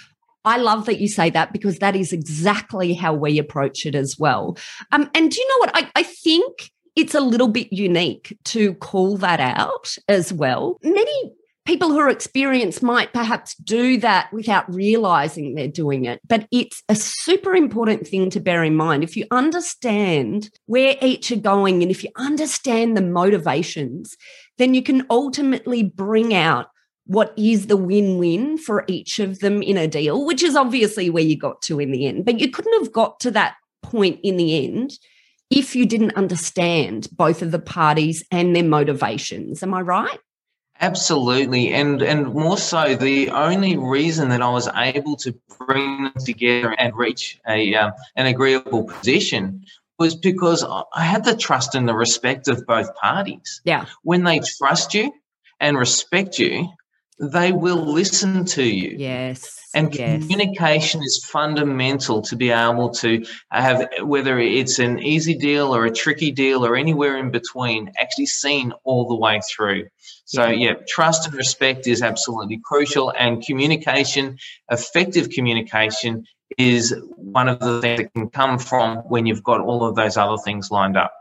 I 0.45 0.57
love 0.57 0.87
that 0.87 1.01
you 1.01 1.09
say 1.09 1.31
that 1.31 1.53
because 1.53 1.79
that 1.79 1.95
is 1.95 2.13
exactly 2.13 2.95
how 2.95 3.13
we 3.13 3.39
approach 3.39 3.85
it 3.85 3.95
as 3.95 4.19
well. 4.19 4.57
Um, 4.91 5.11
and 5.15 5.31
do 5.31 5.41
you 5.41 5.49
know 5.49 5.59
what? 5.59 5.71
I, 5.75 5.91
I 5.95 6.03
think 6.03 6.71
it's 6.97 7.15
a 7.15 7.21
little 7.21 7.49
bit 7.49 7.73
unique 7.73 8.37
to 8.47 8.75
call 8.75 9.17
that 9.19 9.41
out 9.41 9.95
as 10.09 10.33
well. 10.33 10.79
Many 10.83 11.33
people 11.67 11.91
who 11.91 11.99
are 11.99 12.09
experienced 12.09 12.83
might 12.83 13.13
perhaps 13.13 13.55
do 13.57 13.99
that 13.99 14.33
without 14.33 14.73
realizing 14.75 15.55
they're 15.55 15.69
doing 15.69 16.05
it, 16.05 16.21
but 16.27 16.49
it's 16.51 16.83
a 16.89 16.95
super 16.95 17.55
important 17.55 18.09
thing 18.09 18.31
to 18.31 18.41
bear 18.41 18.65
in 18.65 18.75
mind. 18.75 19.05
If 19.05 19.17
you 19.17 19.27
understand 19.31 20.51
where 20.67 20.97
each 21.01 21.31
are 21.31 21.37
going 21.37 21.83
and 21.83 21.91
if 21.91 22.03
you 22.03 22.11
understand 22.17 22.97
the 22.97 23.03
motivations, 23.03 24.17
then 24.59 24.75
you 24.75 24.83
can 24.83 25.07
ultimately 25.11 25.83
bring 25.83 26.35
out 26.35 26.67
what 27.11 27.35
is 27.37 27.67
the 27.67 27.77
win-win 27.77 28.57
for 28.57 28.85
each 28.87 29.19
of 29.19 29.41
them 29.41 29.63
in 29.63 29.77
a 29.77 29.89
deal, 29.89 30.25
which 30.25 30.45
is 30.45 30.55
obviously 30.55 31.11
where 31.11 31.25
you 31.25 31.37
got 31.37 31.61
to 31.61 31.81
in 31.81 31.91
the 31.91 32.07
end. 32.07 32.25
But 32.25 32.39
you 32.39 32.49
couldn't 32.49 32.81
have 32.81 32.93
got 32.93 33.19
to 33.21 33.33
that 33.33 33.57
point 33.83 34.21
in 34.23 34.37
the 34.37 34.65
end 34.65 34.97
if 35.51 35.75
you 35.75 35.87
didn't 35.87 36.15
understand 36.15 37.09
both 37.11 37.43
of 37.43 37.51
the 37.51 37.59
parties 37.59 38.25
and 38.31 38.55
their 38.55 38.63
motivations. 38.63 39.61
Am 39.61 39.75
I 39.75 39.81
right? 39.81 40.21
Absolutely, 40.81 41.73
and 41.75 42.01
and 42.01 42.33
more 42.33 42.57
so, 42.57 42.95
the 42.95 43.29
only 43.31 43.77
reason 43.77 44.29
that 44.29 44.41
I 44.41 44.49
was 44.49 44.69
able 44.77 45.17
to 45.17 45.35
bring 45.67 46.05
them 46.05 46.13
together 46.25 46.77
and 46.79 46.95
reach 46.95 47.41
a 47.49 47.75
um, 47.75 47.91
an 48.15 48.27
agreeable 48.27 48.85
position 48.85 49.65
was 49.99 50.15
because 50.15 50.63
I- 50.63 50.85
I 50.95 51.03
had 51.03 51.25
the 51.25 51.37
trust 51.37 51.75
and 51.75 51.89
the 51.89 51.95
respect 51.95 52.47
of 52.47 52.65
both 52.67 52.95
parties. 52.95 53.61
Yeah. 53.65 53.87
When 54.05 54.23
they 54.23 54.41
trust 54.59 54.95
you 54.95 55.13
and 55.59 55.77
respect 55.77 56.39
you, 56.39 56.71
they 57.21 57.53
will 57.53 57.93
listen 57.93 58.45
to 58.47 58.65
you. 58.65 58.97
Yes. 58.99 59.59
And 59.75 59.95
yes. 59.95 60.23
communication 60.23 61.03
is 61.03 61.25
fundamental 61.25 62.23
to 62.23 62.35
be 62.35 62.51
able 62.51 62.91
to 62.91 63.25
have, 63.53 63.89
whether 64.03 64.39
it's 64.39 64.79
an 64.79 64.99
easy 64.99 65.35
deal 65.35 65.75
or 65.75 65.85
a 65.85 65.93
tricky 65.93 66.33
deal 66.33 66.67
or 66.67 66.75
anywhere 66.75 67.19
in 67.19 67.31
between, 67.31 67.93
actually 67.99 68.27
seen 68.27 68.73
all 68.85 69.07
the 69.07 69.15
way 69.15 69.41
through. 69.49 69.87
So, 70.25 70.49
yeah, 70.49 70.75
trust 70.89 71.27
and 71.27 71.35
respect 71.35 71.87
is 71.87 72.03
absolutely 72.03 72.61
crucial. 72.65 73.13
And 73.17 73.45
communication, 73.45 74.39
effective 74.71 75.31
communication, 75.31 76.25
is 76.59 76.97
one 77.17 77.49
of 77.49 77.61
the 77.61 77.81
things 77.81 77.99
that 77.99 78.13
can 78.13 78.29
come 78.29 78.59
from 78.59 78.99
when 79.09 79.27
you've 79.27 79.45
got 79.45 79.61
all 79.61 79.85
of 79.85 79.95
those 79.95 80.17
other 80.17 80.37
things 80.45 80.71
lined 80.71 80.97
up. 80.97 81.13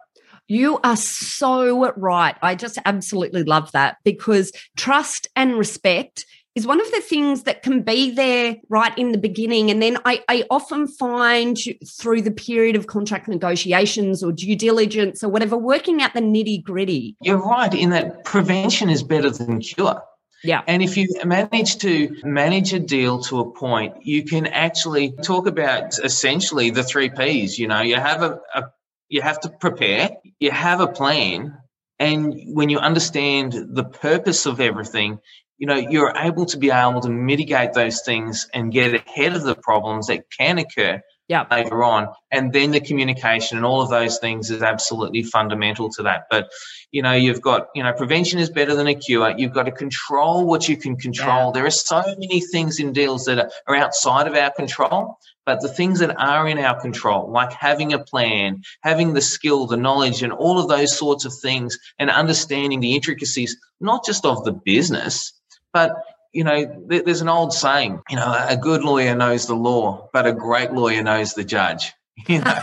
You 0.49 0.79
are 0.83 0.97
so 0.97 1.93
right. 1.93 2.35
I 2.41 2.55
just 2.55 2.79
absolutely 2.83 3.43
love 3.43 3.71
that 3.73 3.97
because 4.03 4.51
trust 4.75 5.27
and 5.35 5.55
respect 5.57 6.25
is 6.55 6.65
one 6.65 6.81
of 6.81 6.89
the 6.91 7.01
things 7.01 7.43
that 7.43 7.61
can 7.61 7.83
be 7.83 8.09
there 8.09 8.57
right 8.67 8.97
in 8.97 9.11
the 9.11 9.19
beginning. 9.19 9.69
And 9.69 9.79
then 9.79 9.99
I, 10.05 10.23
I 10.27 10.45
often 10.49 10.87
find 10.87 11.55
through 11.87 12.23
the 12.23 12.31
period 12.31 12.75
of 12.75 12.87
contract 12.87 13.27
negotiations 13.27 14.23
or 14.23 14.31
due 14.31 14.55
diligence 14.55 15.23
or 15.23 15.29
whatever, 15.29 15.55
working 15.55 16.01
out 16.01 16.15
the 16.15 16.19
nitty 16.19 16.63
gritty. 16.63 17.15
You're 17.21 17.37
right 17.37 17.71
in 17.71 17.91
that 17.91 18.25
prevention 18.25 18.89
is 18.89 19.03
better 19.03 19.29
than 19.29 19.59
cure. 19.59 20.01
Yeah. 20.43 20.63
And 20.67 20.81
if 20.81 20.97
you 20.97 21.07
manage 21.25 21.77
to 21.77 22.15
manage 22.23 22.73
a 22.73 22.79
deal 22.79 23.21
to 23.23 23.39
a 23.41 23.51
point, 23.51 23.93
you 24.03 24.23
can 24.23 24.47
actually 24.47 25.11
talk 25.23 25.45
about 25.47 25.99
essentially 26.03 26.71
the 26.71 26.83
three 26.83 27.09
P's. 27.09 27.59
You 27.59 27.67
know, 27.67 27.81
you 27.81 27.97
have 27.97 28.23
a, 28.23 28.39
a 28.55 28.63
you 29.09 29.21
have 29.21 29.39
to 29.41 29.49
prepare, 29.49 30.11
you 30.39 30.51
have 30.51 30.79
a 30.79 30.87
plan, 30.87 31.57
and 31.99 32.33
when 32.53 32.69
you 32.69 32.79
understand 32.79 33.53
the 33.53 33.83
purpose 33.83 34.45
of 34.45 34.61
everything, 34.61 35.19
you 35.57 35.67
know, 35.67 35.75
you're 35.75 36.13
able 36.15 36.45
to 36.45 36.57
be 36.57 36.71
able 36.71 37.01
to 37.01 37.09
mitigate 37.09 37.73
those 37.73 38.01
things 38.01 38.47
and 38.53 38.71
get 38.71 38.93
ahead 38.93 39.35
of 39.35 39.43
the 39.43 39.55
problems 39.55 40.07
that 40.07 40.23
can 40.31 40.57
occur 40.57 41.01
yeah. 41.27 41.45
later 41.51 41.83
on. 41.83 42.07
And 42.31 42.53
then 42.53 42.71
the 42.71 42.79
communication 42.79 43.57
and 43.57 43.65
all 43.65 43.81
of 43.81 43.89
those 43.89 44.19
things 44.19 44.49
is 44.49 44.63
absolutely 44.63 45.23
fundamental 45.23 45.89
to 45.91 46.03
that. 46.03 46.27
But, 46.29 46.49
you 46.91 47.01
know, 47.01 47.11
you've 47.11 47.41
got, 47.41 47.67
you 47.75 47.83
know, 47.83 47.91
prevention 47.91 48.39
is 48.39 48.49
better 48.49 48.73
than 48.73 48.87
a 48.87 48.95
cure. 48.95 49.37
You've 49.37 49.53
got 49.53 49.63
to 49.63 49.71
control 49.71 50.47
what 50.47 50.69
you 50.69 50.77
can 50.77 50.95
control. 50.95 51.47
Yeah. 51.47 51.51
There 51.55 51.65
are 51.65 51.71
so 51.71 52.01
many 52.05 52.39
things 52.39 52.79
in 52.79 52.93
deals 52.93 53.25
that 53.25 53.39
are, 53.39 53.51
are 53.67 53.75
outside 53.75 54.27
of 54.27 54.35
our 54.35 54.51
control. 54.51 55.17
But 55.49 55.61
the 55.61 55.67
things 55.67 55.97
that 55.97 56.15
are 56.21 56.47
in 56.47 56.59
our 56.59 56.79
control, 56.79 57.31
like 57.31 57.51
having 57.51 57.91
a 57.91 57.97
plan, 57.97 58.61
having 58.83 59.15
the 59.15 59.21
skill, 59.21 59.65
the 59.65 59.77
knowledge, 59.77 60.21
and 60.21 60.31
all 60.31 60.59
of 60.59 60.69
those 60.69 60.95
sorts 60.95 61.25
of 61.25 61.33
things, 61.33 61.75
and 61.97 62.11
understanding 62.11 62.81
the 62.81 62.93
intricacies, 62.93 63.57
not 63.81 64.05
just 64.05 64.27
of 64.27 64.43
the 64.43 64.51
business, 64.51 65.33
but 65.73 65.95
you 66.33 66.43
know, 66.43 66.85
there's 66.85 67.21
an 67.21 67.29
old 67.29 67.51
saying, 67.51 67.99
you 68.11 68.15
know, 68.15 68.45
a 68.47 68.55
good 68.55 68.83
lawyer 68.83 69.15
knows 69.15 69.47
the 69.47 69.55
law, 69.55 70.07
but 70.13 70.27
a 70.27 70.33
great 70.33 70.71
lawyer 70.71 71.01
knows 71.01 71.33
the 71.33 71.43
judge. 71.43 71.93
You 72.27 72.41
know. 72.41 72.59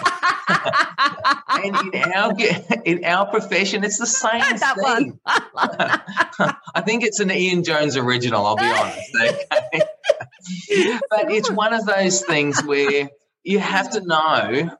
and 1.49 1.95
in 1.95 2.13
our 2.13 2.33
in 2.85 3.05
our 3.05 3.27
profession, 3.27 3.83
it's 3.83 3.99
the 3.99 4.07
same 4.07 4.43
thing. 4.85 5.19
I 5.57 6.83
think 6.85 7.03
it's 7.03 7.19
an 7.19 7.33
Ian 7.33 7.65
Jones 7.65 7.97
original. 7.97 8.47
I'll 8.47 8.55
be 8.55 8.65
honest. 8.65 9.17
Okay? 9.17 9.81
but 11.11 11.31
it's 11.31 11.51
one 11.51 11.73
of 11.73 11.87
those 11.87 12.23
things 12.23 12.63
where 12.65 13.09
you 13.45 13.59
have 13.59 13.91
to 13.91 14.01
know 14.01 14.71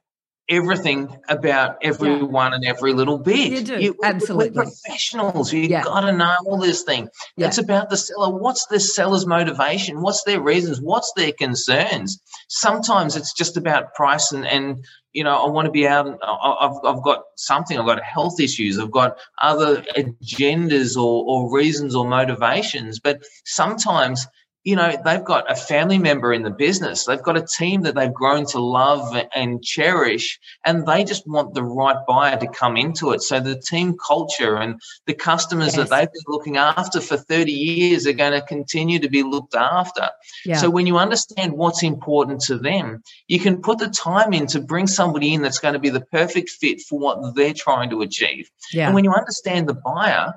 everything 0.49 1.09
about 1.29 1.79
everyone 1.83 2.53
yeah. 2.53 2.57
and 2.57 2.65
every 2.65 2.93
little 2.93 3.19
bit. 3.19 3.51
You 3.51 3.63
do. 3.63 3.81
You, 3.81 3.97
Absolutely. 4.03 4.51
We're 4.51 4.65
professionals. 4.65 5.53
You've 5.53 5.71
yeah. 5.71 5.83
got 5.83 6.01
to 6.01 6.13
know 6.13 6.37
all 6.47 6.59
this 6.59 6.83
thing. 6.83 7.09
Yeah. 7.37 7.49
It's 7.49 7.59
about 7.59 7.91
the 7.91 7.97
seller. 7.97 8.31
What's 8.31 8.67
the 8.67 8.79
seller's 8.79 9.27
motivation? 9.27 10.01
What's 10.01 10.23
their 10.25 10.41
reasons? 10.41 10.81
What's 10.81 11.13
their 11.17 11.33
concerns? 11.33 12.21
Sometimes 12.49 13.17
it's 13.17 13.35
just 13.35 13.57
about 13.57 13.95
price 13.95 14.33
and, 14.33 14.47
and 14.47 14.85
you 15.13 15.25
know, 15.25 15.35
I 15.35 15.49
want 15.49 15.65
to 15.65 15.73
be 15.73 15.89
out. 15.89 16.07
I've, 16.23 16.77
I've 16.85 17.03
got 17.03 17.23
something. 17.37 17.79
I've 17.79 17.87
got 17.87 18.03
health 18.03 18.39
issues. 18.39 18.79
I've 18.79 18.91
got 18.91 19.17
other 19.41 19.83
agendas 19.97 20.97
or, 20.97 21.25
or 21.27 21.55
reasons 21.55 21.95
or 21.95 22.07
motivations. 22.07 23.01
But 23.01 23.23
sometimes 23.47 24.27
you 24.67 24.75
know, 24.75 24.93
they've 25.05 25.25
got 25.25 25.49
a 25.49 25.55
family 25.55 25.97
member 25.97 26.33
in 26.33 26.43
the 26.43 26.51
business. 26.51 27.05
They've 27.05 27.23
got 27.23 27.37
a 27.37 27.47
team 27.57 27.83
that 27.83 27.95
they've 27.95 28.13
grown 28.13 28.47
to 28.47 28.59
love 28.59 29.17
and 29.33 29.63
cherish, 29.63 30.41
and 30.65 30.85
they 30.85 31.05
just 31.05 31.25
want 31.25 31.55
the 31.55 31.63
right 31.63 31.97
buyer 32.09 32.37
to 32.37 32.49
come 32.49 32.77
into 32.77 33.13
it. 33.13 33.23
So 33.23 33.39
the 33.39 33.61
team 33.61 33.97
culture 34.05 34.57
and 34.57 34.81
the 35.07 35.15
customers 35.15 35.77
yes. 35.77 35.89
that 35.89 35.91
they've 35.91 36.13
been 36.13 36.25
looking 36.27 36.57
after 36.57 37.01
for 37.01 37.17
30 37.17 37.53
years 37.53 38.09
are 38.09 38.13
going 38.13 38.33
to 38.33 38.45
continue 38.45 38.99
to 38.99 39.09
be 39.09 39.23
looked 39.23 39.55
after. 39.55 40.09
Yeah. 40.45 40.57
So 40.57 40.69
when 40.69 40.89
you 40.89 40.99
understand 40.99 41.53
what's 41.53 41.85
important 41.85 42.41
to 42.47 42.59
them, 42.59 43.05
you 43.29 43.39
can 43.39 43.63
put 43.63 43.79
the 43.79 43.89
time 43.89 44.33
in 44.33 44.49
to 44.49 44.61
bring 44.61 44.89
somebody 44.89 45.33
in 45.33 45.43
that's 45.43 45.61
going 45.61 45.75
to 45.75 45.81
be 45.81 45.91
the 45.91 46.01
perfect 46.01 46.51
fit 46.51 46.81
for 46.81 46.99
what 46.99 47.37
they're 47.37 47.55
trying 47.55 47.91
to 47.91 48.01
achieve. 48.03 48.51
Yeah. 48.73 48.87
And 48.87 48.97
when 48.97 49.05
you 49.05 49.13
understand 49.13 49.69
the 49.69 49.75
buyer, 49.75 50.35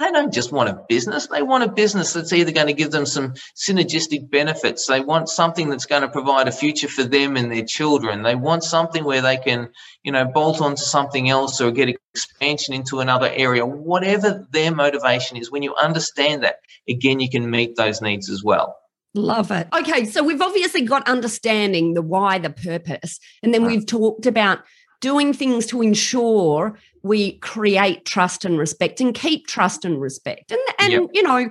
they 0.00 0.10
don't 0.10 0.32
just 0.32 0.50
want 0.50 0.70
a 0.70 0.82
business. 0.88 1.26
They 1.26 1.42
want 1.42 1.62
a 1.62 1.70
business 1.70 2.14
that's 2.14 2.32
either 2.32 2.52
going 2.52 2.68
to 2.68 2.72
give 2.72 2.90
them 2.90 3.04
some 3.04 3.34
synergistic 3.54 4.30
benefits. 4.30 4.86
They 4.86 5.00
want 5.00 5.28
something 5.28 5.68
that's 5.68 5.84
going 5.84 6.00
to 6.02 6.08
provide 6.08 6.48
a 6.48 6.52
future 6.52 6.88
for 6.88 7.04
them 7.04 7.36
and 7.36 7.52
their 7.52 7.64
children. 7.64 8.22
They 8.22 8.34
want 8.34 8.64
something 8.64 9.04
where 9.04 9.20
they 9.20 9.36
can, 9.36 9.68
you 10.02 10.10
know, 10.10 10.24
bolt 10.24 10.62
onto 10.62 10.82
something 10.82 11.28
else 11.28 11.60
or 11.60 11.70
get 11.70 11.94
expansion 12.14 12.72
into 12.72 13.00
another 13.00 13.30
area. 13.30 13.66
Whatever 13.66 14.48
their 14.50 14.74
motivation 14.74 15.36
is, 15.36 15.50
when 15.50 15.62
you 15.62 15.74
understand 15.74 16.42
that, 16.44 16.56
again, 16.88 17.20
you 17.20 17.28
can 17.28 17.50
meet 17.50 17.76
those 17.76 18.00
needs 18.00 18.30
as 18.30 18.42
well. 18.42 18.76
Love 19.12 19.50
it. 19.50 19.68
Okay, 19.76 20.06
so 20.06 20.22
we've 20.22 20.40
obviously 20.40 20.82
got 20.82 21.06
understanding 21.08 21.92
the 21.92 22.02
why, 22.02 22.38
the 22.38 22.48
purpose, 22.48 23.18
and 23.42 23.52
then 23.52 23.66
we've 23.66 23.84
talked 23.84 24.24
about 24.24 24.60
doing 25.00 25.32
things 25.32 25.66
to 25.66 25.82
ensure 25.82 26.78
we 27.02 27.38
create 27.38 28.04
trust 28.04 28.44
and 28.44 28.58
respect 28.58 29.00
and 29.00 29.14
keep 29.14 29.46
trust 29.46 29.84
and 29.84 30.00
respect. 30.00 30.50
And 30.50 30.60
and 30.78 30.92
yep. 30.92 31.02
you 31.12 31.22
know, 31.22 31.50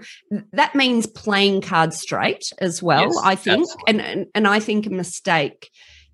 that 0.53 0.75
means 0.75 1.07
playing 1.07 1.61
cards 1.61 1.99
straight 1.99 2.51
as 2.59 2.83
well, 2.83 3.03
yes, 3.03 3.19
I 3.23 3.35
think. 3.35 3.67
And, 3.87 4.01
and 4.01 4.27
and 4.35 4.47
I 4.47 4.59
think 4.59 4.85
a 4.85 4.91
mistake 4.91 5.69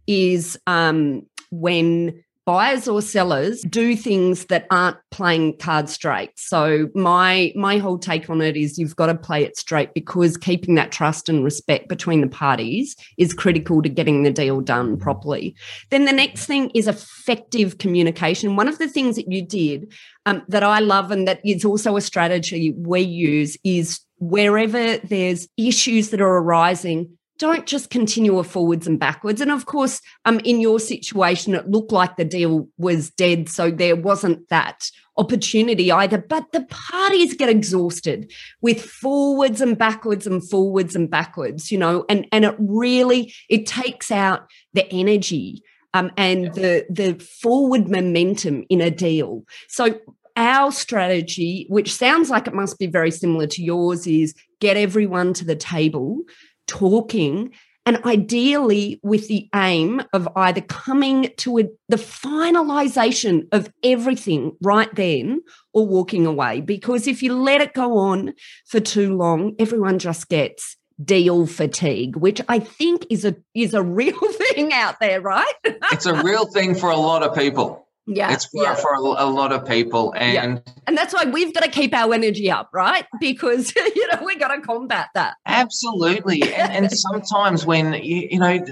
is 0.07 0.57
um 0.67 1.23
when 1.51 2.23
buyers 2.45 2.87
or 2.87 3.01
sellers 3.01 3.61
do 3.63 3.95
things 3.95 4.45
that 4.45 4.67
aren't 4.69 4.97
playing 5.09 5.57
cards 5.57 5.93
straight. 5.93 6.31
So 6.35 6.89
my 6.93 7.51
my 7.55 7.77
whole 7.77 7.97
take 7.97 8.29
on 8.29 8.41
it 8.41 8.55
is 8.55 8.77
you've 8.77 8.95
got 8.95 9.07
to 9.07 9.15
play 9.15 9.43
it 9.43 9.57
straight 9.57 9.93
because 9.93 10.37
keeping 10.37 10.75
that 10.75 10.91
trust 10.91 11.27
and 11.27 11.43
respect 11.43 11.89
between 11.89 12.21
the 12.21 12.27
parties 12.27 12.95
is 13.17 13.33
critical 13.33 13.81
to 13.81 13.89
getting 13.89 14.23
the 14.23 14.31
deal 14.31 14.61
done 14.61 14.97
properly. 14.97 15.55
Then 15.89 16.05
the 16.05 16.11
next 16.11 16.45
thing 16.45 16.69
is 16.75 16.87
effective 16.87 17.79
communication. 17.79 18.55
One 18.55 18.67
of 18.67 18.77
the 18.77 18.87
things 18.87 19.15
that 19.15 19.31
you 19.31 19.45
did 19.45 19.91
um, 20.25 20.43
that 20.47 20.63
I 20.63 20.79
love 20.79 21.11
and 21.11 21.27
that 21.27 21.39
is 21.43 21.65
also 21.65 21.97
a 21.97 22.01
strategy 22.01 22.73
we 22.77 23.01
use 23.01 23.57
is 23.63 23.99
wherever 24.19 24.97
there's 24.97 25.47
issues 25.57 26.09
that 26.09 26.21
are 26.21 26.37
arising 26.37 27.14
don't 27.37 27.65
just 27.65 27.89
continue 27.89 28.41
forwards 28.43 28.87
and 28.87 28.99
backwards. 28.99 29.41
And 29.41 29.51
of 29.51 29.65
course, 29.65 30.01
um, 30.25 30.39
in 30.39 30.61
your 30.61 30.79
situation, 30.79 31.53
it 31.53 31.69
looked 31.69 31.91
like 31.91 32.15
the 32.15 32.25
deal 32.25 32.67
was 32.77 33.09
dead, 33.09 33.49
so 33.49 33.71
there 33.71 33.95
wasn't 33.95 34.47
that 34.49 34.89
opportunity 35.17 35.91
either. 35.91 36.17
But 36.17 36.51
the 36.51 36.65
parties 36.69 37.33
get 37.33 37.49
exhausted 37.49 38.31
with 38.61 38.81
forwards 38.81 39.61
and 39.61 39.77
backwards 39.77 40.25
and 40.25 40.47
forwards 40.47 40.95
and 40.95 41.09
backwards, 41.09 41.71
you 41.71 41.77
know, 41.77 42.05
and 42.09 42.25
and 42.31 42.45
it 42.45 42.55
really 42.57 43.33
it 43.49 43.65
takes 43.65 44.11
out 44.11 44.49
the 44.73 44.87
energy 44.91 45.61
um, 45.93 46.11
and 46.17 46.53
the 46.53 46.85
the 46.89 47.15
forward 47.41 47.89
momentum 47.89 48.63
in 48.69 48.81
a 48.81 48.91
deal. 48.91 49.43
So 49.67 49.99
our 50.37 50.71
strategy, 50.71 51.65
which 51.69 51.93
sounds 51.93 52.29
like 52.29 52.47
it 52.47 52.53
must 52.53 52.77
be 52.77 52.87
very 52.87 53.11
similar 53.11 53.47
to 53.47 53.63
yours, 53.63 54.05
is 54.05 54.33
get 54.59 54.75
everyone 54.75 55.33
to 55.33 55.45
the 55.45 55.55
table 55.55 56.23
talking 56.67 57.51
and 57.85 58.03
ideally 58.03 58.99
with 59.03 59.27
the 59.27 59.47
aim 59.53 60.01
of 60.11 60.27
either 60.35 60.61
coming 60.61 61.29
to 61.37 61.59
a, 61.59 61.63
the 61.87 61.97
finalization 61.97 63.47
of 63.51 63.71
everything 63.83 64.57
right 64.61 64.93
then 64.95 65.41
or 65.71 65.85
walking 65.85 66.25
away. 66.25 66.61
Because 66.61 67.07
if 67.07 67.21
you 67.21 67.33
let 67.35 67.61
it 67.61 67.73
go 67.73 67.97
on 67.97 68.33
for 68.65 68.79
too 68.79 69.15
long 69.15 69.55
everyone 69.59 69.99
just 69.99 70.29
gets 70.29 70.77
deal 71.03 71.45
fatigue 71.45 72.15
which 72.15 72.39
i 72.47 72.57
think 72.57 73.05
is 73.09 73.25
a 73.25 73.35
is 73.53 73.73
a 73.73 73.83
real 73.83 74.17
thing 74.31 74.71
out 74.71 74.95
there 75.01 75.19
right? 75.19 75.53
It's 75.91 76.05
a 76.05 76.23
real 76.23 76.45
thing 76.45 76.73
for 76.73 76.89
a 76.89 76.95
lot 76.95 77.21
of 77.21 77.35
people 77.35 77.84
yeah. 78.07 78.33
It's 78.33 78.45
for, 78.45 78.63
yeah. 78.63 78.75
for 78.75 78.93
a, 78.93 78.99
a, 78.99 79.29
lot 79.29 79.51
of 79.51 79.65
people. 79.65 80.13
And 80.15 80.61
yeah. 80.65 80.73
and 80.85 80.97
that's 80.97 81.13
why 81.13 81.25
we've 81.25 81.53
got 81.53 81.63
to 81.63 81.69
keep 81.69 81.93
our 81.93 82.13
energy 82.13 82.51
up, 82.51 82.69
right? 82.71 83.05
Because, 83.19 83.75
you 83.95 84.07
know, 84.11 84.23
we've 84.23 84.39
got 84.39 84.53
to 84.55 84.61
combat 84.61 85.09
that. 85.15 85.35
Absolutely. 85.45 86.43
and, 86.53 86.85
and 86.85 86.91
sometimes 86.91 87.65
when, 87.65 87.93
you, 87.93 88.27
you 88.31 88.39
know, 88.39 88.63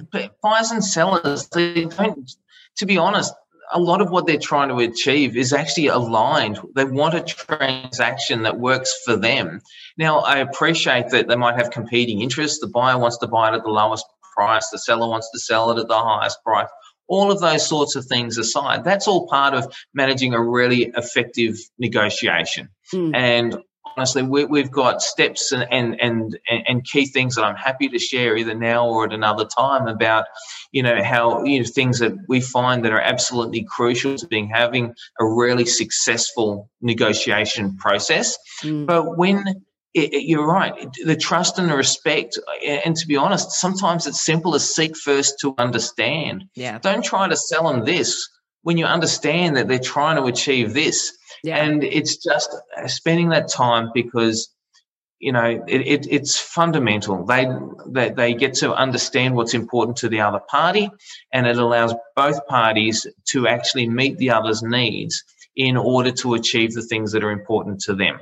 buyers 0.42 0.72
and 0.72 0.84
sellers, 0.84 1.48
they 1.50 1.86
don't, 1.86 2.32
to 2.78 2.86
be 2.86 2.98
honest, 2.98 3.34
a 3.72 3.80
lot 3.80 4.02
of 4.02 4.12
what 4.12 4.28
they're 4.28 4.38
trying 4.38 4.70
to 4.70 4.78
achieve 4.80 5.36
is 5.36 5.52
actually 5.52 5.88
aligned. 5.88 6.60
They 6.76 6.86
want 6.86 7.16
a 7.16 7.22
transaction 7.22 8.44
that 8.44 8.60
works 8.60 8.94
for 9.04 9.16
them. 9.16 9.62
Now, 9.98 10.20
I 10.20 10.38
appreciate 10.38 11.10
that 11.10 11.28
they 11.28 11.36
might 11.36 11.56
have 11.56 11.72
competing 11.72 12.22
interests. 12.22 12.60
The 12.60 12.68
buyer 12.68 13.00
wants 13.00 13.18
to 13.18 13.28
buy 13.28 13.50
it 13.52 13.56
at 13.56 13.64
the 13.64 13.70
lowest 13.70 14.06
price, 14.36 14.70
the 14.70 14.80
seller 14.80 15.08
wants 15.08 15.30
to 15.32 15.40
sell 15.40 15.72
it 15.72 15.80
at 15.80 15.88
the 15.88 15.98
highest 15.98 16.44
price 16.44 16.68
all 17.08 17.32
of 17.32 17.40
those 17.40 17.68
sorts 17.68 17.96
of 17.96 18.06
things 18.06 18.38
aside, 18.38 18.84
that's 18.84 19.08
all 19.08 19.28
part 19.28 19.54
of 19.54 19.74
managing 19.94 20.34
a 20.34 20.42
really 20.42 20.92
effective 20.96 21.58
negotiation. 21.78 22.70
Mm. 22.94 23.16
And 23.16 23.58
honestly, 23.98 24.24
we, 24.24 24.60
have 24.60 24.72
got 24.72 25.02
steps 25.02 25.52
and, 25.52 25.68
and, 25.72 26.00
and, 26.02 26.38
and 26.48 26.84
key 26.84 27.06
things 27.06 27.36
that 27.36 27.44
I'm 27.44 27.56
happy 27.56 27.90
to 27.90 28.00
share 28.00 28.36
either 28.38 28.56
now 28.56 28.88
or 28.88 29.06
at 29.06 29.14
another 29.14 29.46
time 29.46 29.88
about, 29.88 30.26
you 30.72 30.84
know, 30.84 31.04
how, 31.04 31.44
you 31.44 31.60
know, 31.60 31.66
things 31.66 32.00
that 32.00 32.14
we 32.28 32.42
find 32.42 32.84
that 32.86 32.92
are 32.92 33.02
absolutely 33.02 33.64
crucial 33.64 34.16
to 34.16 34.28
being 34.28 34.48
having 34.48 34.94
a 35.20 35.26
really 35.26 35.66
successful 35.66 36.70
negotiation 36.82 37.78
process. 37.78 38.38
Mm. 38.62 38.86
But 38.86 39.18
when 39.18 39.64
it, 39.94 40.14
it, 40.14 40.24
you're 40.24 40.48
right. 40.48 40.74
The 41.06 41.16
trust 41.16 41.60
and 41.60 41.70
the 41.70 41.76
respect, 41.76 42.40
and 42.66 42.96
to 42.96 43.08
be 43.08 43.16
honest, 43.16 43.52
sometimes 43.52 44.08
it's 44.08 44.22
simple 44.22 44.56
as 44.56 44.74
seek 44.74 44.98
first 44.98 45.40
to 45.42 45.54
understand. 45.58 46.46
Yeah. 46.56 46.80
Don't 46.80 47.06
try 47.06 47.28
to 47.28 47.38
sell 47.38 47.72
them 47.72 47.86
this 47.86 48.28
when 48.64 48.78
you 48.78 48.86
understand 48.86 49.56
that 49.58 49.68
they're 49.68 49.80
trying 49.80 50.16
to 50.16 50.24
achieve 50.24 50.74
this. 50.74 51.16
Yeah. 51.44 51.64
And 51.64 51.84
it's 51.84 52.18
just 52.18 52.56
spending 52.88 53.30
that 53.30 53.50
time 53.50 53.92
because 53.94 54.50
you 55.20 55.32
know 55.32 55.64
it, 55.68 55.82
it, 55.82 56.08
it's 56.10 56.40
fundamental. 56.40 57.26
They, 57.26 57.48
they 57.88 58.10
they 58.10 58.34
get 58.34 58.56
to 58.56 58.74
understand 58.74 59.36
what's 59.36 59.54
important 59.54 59.98
to 59.98 60.10
the 60.10 60.22
other 60.22 60.40
party, 60.40 60.90
and 61.32 61.46
it 61.46 61.58
allows 61.58 61.94
both 62.16 62.46
parties 62.48 63.06
to 63.30 63.48
actually 63.48 63.88
meet 63.88 64.18
the 64.18 64.32
other's 64.32 64.64
needs 64.64 65.24
in 65.56 65.78
order 65.78 66.12
to 66.12 66.34
achieve 66.34 66.74
the 66.74 66.82
things 66.82 67.12
that 67.12 67.24
are 67.24 67.32
important 67.32 67.82
to 67.82 67.94
them. 67.94 68.20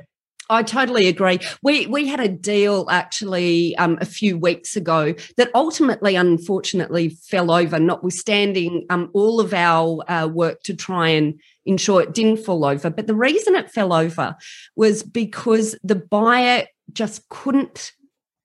I 0.52 0.62
totally 0.62 1.08
agree. 1.08 1.38
We 1.62 1.86
we 1.86 2.06
had 2.06 2.20
a 2.20 2.28
deal 2.28 2.86
actually 2.90 3.74
um, 3.76 3.96
a 4.00 4.04
few 4.04 4.36
weeks 4.36 4.76
ago 4.76 5.14
that 5.38 5.50
ultimately, 5.54 6.14
unfortunately, 6.14 7.08
fell 7.08 7.50
over. 7.50 7.78
Notwithstanding 7.78 8.84
um, 8.90 9.10
all 9.14 9.40
of 9.40 9.54
our 9.54 9.98
uh, 10.10 10.26
work 10.26 10.62
to 10.64 10.74
try 10.74 11.08
and 11.08 11.40
ensure 11.64 12.02
it 12.02 12.12
didn't 12.12 12.44
fall 12.44 12.64
over, 12.64 12.90
but 12.90 13.06
the 13.06 13.14
reason 13.14 13.54
it 13.54 13.70
fell 13.70 13.92
over 13.92 14.36
was 14.76 15.02
because 15.02 15.74
the 15.82 15.94
buyer 15.94 16.66
just 16.92 17.28
couldn't 17.30 17.92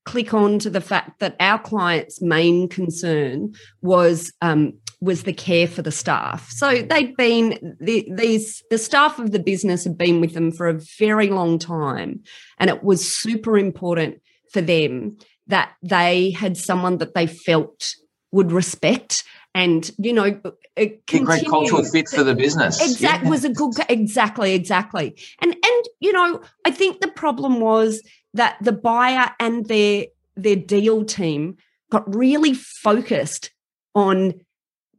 click 0.06 0.34
on 0.34 0.60
to 0.60 0.70
the 0.70 0.80
fact 0.80 1.20
that 1.20 1.36
our 1.42 1.60
client's 1.60 2.22
main 2.22 2.70
concern 2.70 3.54
was 3.82 4.32
um, 4.42 4.74
was 5.00 5.24
the 5.24 5.34
care 5.34 5.68
for 5.68 5.82
the 5.82 5.92
staff. 5.92 6.50
So 6.50 6.82
they'd 6.82 7.16
been 7.16 7.78
the, 7.80 8.08
these 8.12 8.64
the 8.70 8.78
staff 8.78 9.20
of 9.20 9.32
the 9.32 9.40
business 9.40 9.84
had 9.84 9.98
been 9.98 10.22
with 10.22 10.34
them 10.34 10.52
for 10.52 10.68
a 10.68 10.80
very 10.98 11.30
long 11.30 11.60
time, 11.60 12.22
and 12.58 12.70
it 12.70 12.84
was 12.84 13.16
super 13.16 13.58
important 13.58 14.22
for 14.52 14.62
them 14.62 15.18
that 15.48 15.74
they 15.82 16.32
had 16.32 16.58
someone 16.58 16.98
that 16.98 17.14
they 17.14 17.28
felt 17.28 17.94
would 18.32 18.52
respect 18.52 19.24
and 19.56 19.92
you 19.98 20.14
know 20.14 20.40
uh, 20.46 20.52
a 20.78 21.00
great 21.08 21.48
cultural 21.48 21.84
fit 21.84 22.08
for 22.10 22.24
the 22.24 22.36
business 22.36 22.82
exactly 22.82 23.26
yeah. 23.26 23.30
was 23.30 23.46
a 23.46 23.50
good 23.50 23.74
exactly 23.90 24.54
exactly 24.54 25.18
and 25.42 25.54
and 25.54 25.86
you 26.00 26.12
know 26.12 26.42
i 26.66 26.72
think 26.72 27.00
the 27.00 27.08
problem 27.08 27.60
was 27.60 28.04
that 28.34 28.58
the 28.62 28.72
buyer 28.72 29.32
and 29.40 29.66
their 29.68 30.06
their 30.36 30.56
deal 30.56 31.04
team 31.06 31.56
got 31.90 32.14
really 32.14 32.54
focused 32.54 33.52
on 33.96 34.34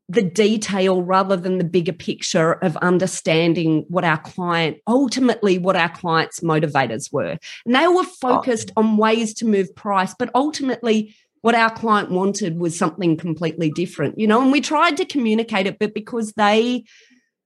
the 0.09 0.23
detail 0.23 1.03
rather 1.03 1.37
than 1.37 1.59
the 1.59 1.65
bigger 1.65 1.93
picture 1.93 2.53
of 2.55 2.77
understanding 2.79 3.85
what 3.89 4.05
our 4.05 4.19
client 4.19 4.79
ultimately 4.87 5.59
what 5.59 5.77
our 5.77 5.91
clients 5.91 6.41
motivators 6.41 7.13
were 7.13 7.37
and 7.67 7.75
they 7.75 7.87
were 7.87 8.01
oh. 8.01 8.15
focused 8.21 8.71
oh. 8.77 8.83
on 8.83 8.97
ways 8.97 9.35
to 9.35 9.45
move 9.45 9.75
price 9.75 10.15
but 10.19 10.31
ultimately 10.35 11.15
what 11.43 11.55
our 11.55 11.71
client 11.71 12.11
wanted 12.11 12.59
was 12.59 12.77
something 12.77 13.17
completely 13.17 13.71
different 13.71 14.19
you 14.19 14.27
know 14.27 14.41
and 14.41 14.51
we 14.51 14.61
tried 14.61 14.97
to 14.97 15.05
communicate 15.05 15.67
it 15.67 15.79
but 15.79 15.95
because 15.95 16.33
they 16.33 16.85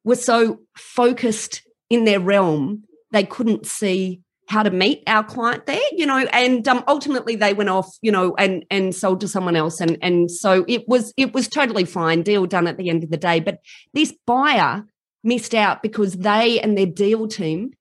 were 0.05 0.17
so 0.17 0.61
focused 0.77 1.63
in 1.91 2.05
their 2.05 2.21
realm 2.21 2.85
they 3.11 3.25
couldn't 3.25 3.67
see 3.67 4.21
how 4.49 4.63
to 4.63 4.71
meet 4.71 5.03
our 5.07 5.25
client 5.25 5.67
there, 5.67 5.81
you 5.93 6.07
know, 6.07 6.19
and 6.33 6.67
um, 6.69 6.85
ultimately 6.89 7.37
they 7.37 7.55
went 7.55 7.71
off, 7.71 7.97
you 8.03 8.13
know, 8.13 8.35
and 8.37 8.65
and 8.71 8.95
sold 8.95 9.21
to 9.21 9.29
someone 9.29 9.57
else, 9.57 9.81
and 9.81 9.99
and 10.03 10.31
so 10.31 10.65
it 10.69 10.87
was 10.89 11.13
it 11.17 11.33
was 11.33 11.49
totally 11.49 11.85
fine, 11.85 12.23
deal 12.23 12.47
done 12.47 12.67
at 12.67 12.77
the 12.77 12.91
end 12.91 13.05
of 13.05 13.11
the 13.11 13.17
day. 13.17 13.41
But 13.41 13.61
this 13.95 14.13
buyer 14.27 14.85
missed 15.25 15.55
out 15.55 15.83
because 15.83 16.15
they 16.15 16.61
and 16.61 16.77
their 16.77 16.87
deal 16.87 17.29
team 17.29 17.73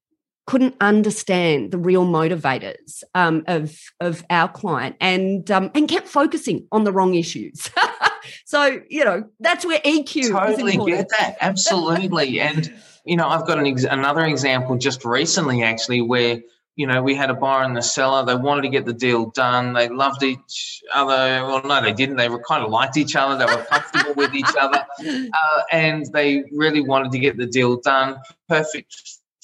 couldn't 0.48 0.76
understand 0.82 1.72
the 1.72 1.78
real 1.78 2.06
motivators 2.06 3.04
um, 3.16 3.44
of 3.48 3.78
of 4.00 4.24
our 4.30 4.48
client, 4.48 4.96
and 5.00 5.50
um, 5.52 5.72
and 5.76 5.88
kept 5.88 6.08
focusing 6.08 6.68
on 6.72 6.84
the 6.84 6.92
wrong 6.92 7.16
issues. 7.16 7.70
so 8.46 8.80
you 8.90 9.04
know 9.04 9.24
that's 9.40 9.66
where 9.66 9.80
EQ 9.80 10.32
totally 10.32 10.78
get 10.78 11.08
that 11.18 11.38
absolutely, 11.42 12.40
and 12.40 12.74
you 13.06 13.16
know 13.16 13.28
I've 13.28 13.48
got 13.48 13.60
an 13.60 13.68
ex- 13.68 13.84
another 13.84 14.26
example 14.26 14.78
just 14.78 15.06
recently 15.06 15.64
actually 15.64 16.02
where 16.02 16.42
you 16.76 16.88
know, 16.88 17.04
we 17.04 17.16
had 17.16 17.30
a 17.30 17.34
buyer 17.34 17.64
and 17.64 17.76
the 17.76 17.82
seller. 17.82 18.26
They 18.26 18.36
wanted 18.36 18.62
to 18.62 18.70
get 18.70 18.86
the 18.86 18.94
deal 18.94 19.30
done. 19.32 19.74
They 19.74 19.90
loved 19.90 20.24
each 20.24 20.82
other. 20.94 21.46
Well, 21.46 21.62
no, 21.64 21.82
they 21.82 21.94
didn't. 21.94 22.16
They 22.16 22.30
were 22.30 22.42
kind 22.42 22.64
of 22.64 22.72
liked 22.72 22.98
each 22.98 23.16
other. 23.16 23.38
They 23.38 23.46
were 23.46 23.64
comfortable 23.64 24.14
with 24.16 24.34
each 24.34 24.54
other, 24.60 24.84
uh, 25.00 25.62
and 25.72 26.06
they 26.14 26.44
really 26.52 26.82
wanted 26.82 27.12
to 27.12 27.20
get 27.20 27.38
the 27.38 27.46
deal 27.46 27.80
done. 27.82 28.18
Perfect 28.48 28.96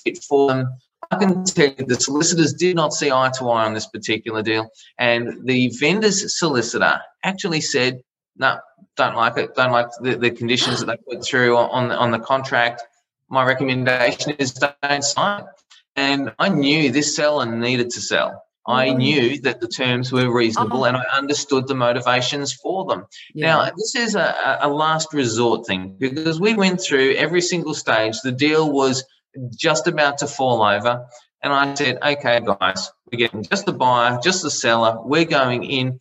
fit 0.03 0.23
for 0.23 0.47
them. 0.47 0.73
I 1.11 1.17
can 1.17 1.43
tell 1.43 1.67
you 1.67 1.85
the 1.85 1.95
solicitors 1.95 2.53
did 2.53 2.75
not 2.75 2.93
see 2.93 3.11
eye 3.11 3.31
to 3.37 3.49
eye 3.49 3.65
on 3.65 3.73
this 3.73 3.87
particular 3.87 4.41
deal, 4.41 4.69
and 4.97 5.45
the 5.45 5.69
vendor's 5.79 6.37
solicitor 6.37 7.01
actually 7.23 7.61
said, 7.61 8.01
"No, 8.37 8.57
don't 8.95 9.15
like 9.15 9.37
it. 9.37 9.53
Don't 9.53 9.71
like 9.71 9.87
the, 10.01 10.15
the 10.15 10.31
conditions 10.31 10.79
that 10.79 10.85
they 10.85 10.97
put 11.15 11.25
through 11.25 11.57
on 11.57 11.91
on 11.91 12.11
the 12.11 12.19
contract. 12.19 12.83
My 13.29 13.43
recommendation 13.43 14.31
is 14.39 14.53
don't 14.53 15.03
sign." 15.03 15.45
And 15.95 16.33
I 16.37 16.49
knew 16.49 16.91
this 16.91 17.15
seller 17.15 17.45
needed 17.45 17.89
to 17.91 18.01
sell. 18.01 18.43
I 18.67 18.89
mm. 18.89 18.97
knew 18.97 19.41
that 19.41 19.61
the 19.61 19.67
terms 19.67 20.11
were 20.11 20.31
reasonable 20.31 20.81
oh. 20.81 20.83
and 20.85 20.97
I 20.97 21.03
understood 21.13 21.67
the 21.67 21.75
motivations 21.75 22.53
for 22.53 22.85
them. 22.85 23.05
Yeah. 23.33 23.47
Now, 23.47 23.71
this 23.75 23.95
is 23.95 24.15
a, 24.15 24.59
a 24.61 24.67
last 24.67 25.13
resort 25.13 25.65
thing 25.65 25.95
because 25.97 26.39
we 26.39 26.53
went 26.53 26.81
through 26.81 27.15
every 27.15 27.41
single 27.41 27.73
stage. 27.73 28.19
The 28.21 28.33
deal 28.33 28.69
was 28.71 29.05
just 29.55 29.87
about 29.87 30.17
to 30.19 30.27
fall 30.27 30.61
over. 30.61 31.07
And 31.41 31.53
I 31.53 31.73
said, 31.75 31.99
okay, 32.03 32.41
guys, 32.41 32.91
we're 33.09 33.19
getting 33.19 33.43
just 33.43 33.65
the 33.65 33.73
buyer, 33.73 34.19
just 34.21 34.41
the 34.43 34.51
seller. 34.51 34.97
We're 35.01 35.25
going 35.25 35.63
in. 35.63 35.99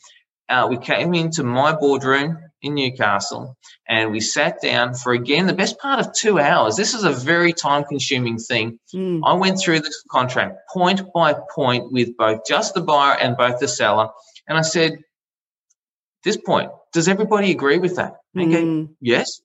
Uh, 0.49 0.67
we 0.69 0.77
came 0.79 1.15
into 1.15 1.45
my 1.45 1.73
boardroom 1.73 2.39
in 2.63 2.75
Newcastle 2.75 3.57
and 3.89 4.11
we 4.11 4.21
sat 4.21 4.61
down 4.63 4.95
for 4.95 5.13
again 5.13 5.47
the 5.47 5.53
best 5.53 5.79
part 5.79 6.01
of 6.01 6.13
two 6.13 6.39
hours. 6.39 6.77
This 6.77 6.95
is 6.95 7.05
a 7.05 7.13
very 7.13 7.53
time 7.53 7.85
consuming 7.85 8.39
thing. 8.39 8.79
Mm. 8.95 9.21
I 9.25 9.35
went 9.35 9.61
through 9.61 9.81
this 9.81 10.03
contract 10.11 10.59
point 10.73 11.03
by 11.15 11.35
point 11.55 11.93
with 11.93 12.17
both 12.17 12.41
just 12.47 12.75
the 12.75 12.81
buyer 12.81 13.17
and 13.17 13.37
both 13.37 13.61
the 13.61 13.69
seller. 13.69 14.09
And 14.49 14.57
I 14.57 14.63
said, 14.63 14.99
this 16.25 16.37
point, 16.37 16.71
does 16.93 17.09
everybody 17.09 17.51
agree 17.51 17.79
with 17.79 17.97
that? 17.97 18.17
Okay, 18.37 18.63
mm. 18.63 18.89
yes, 19.01 19.41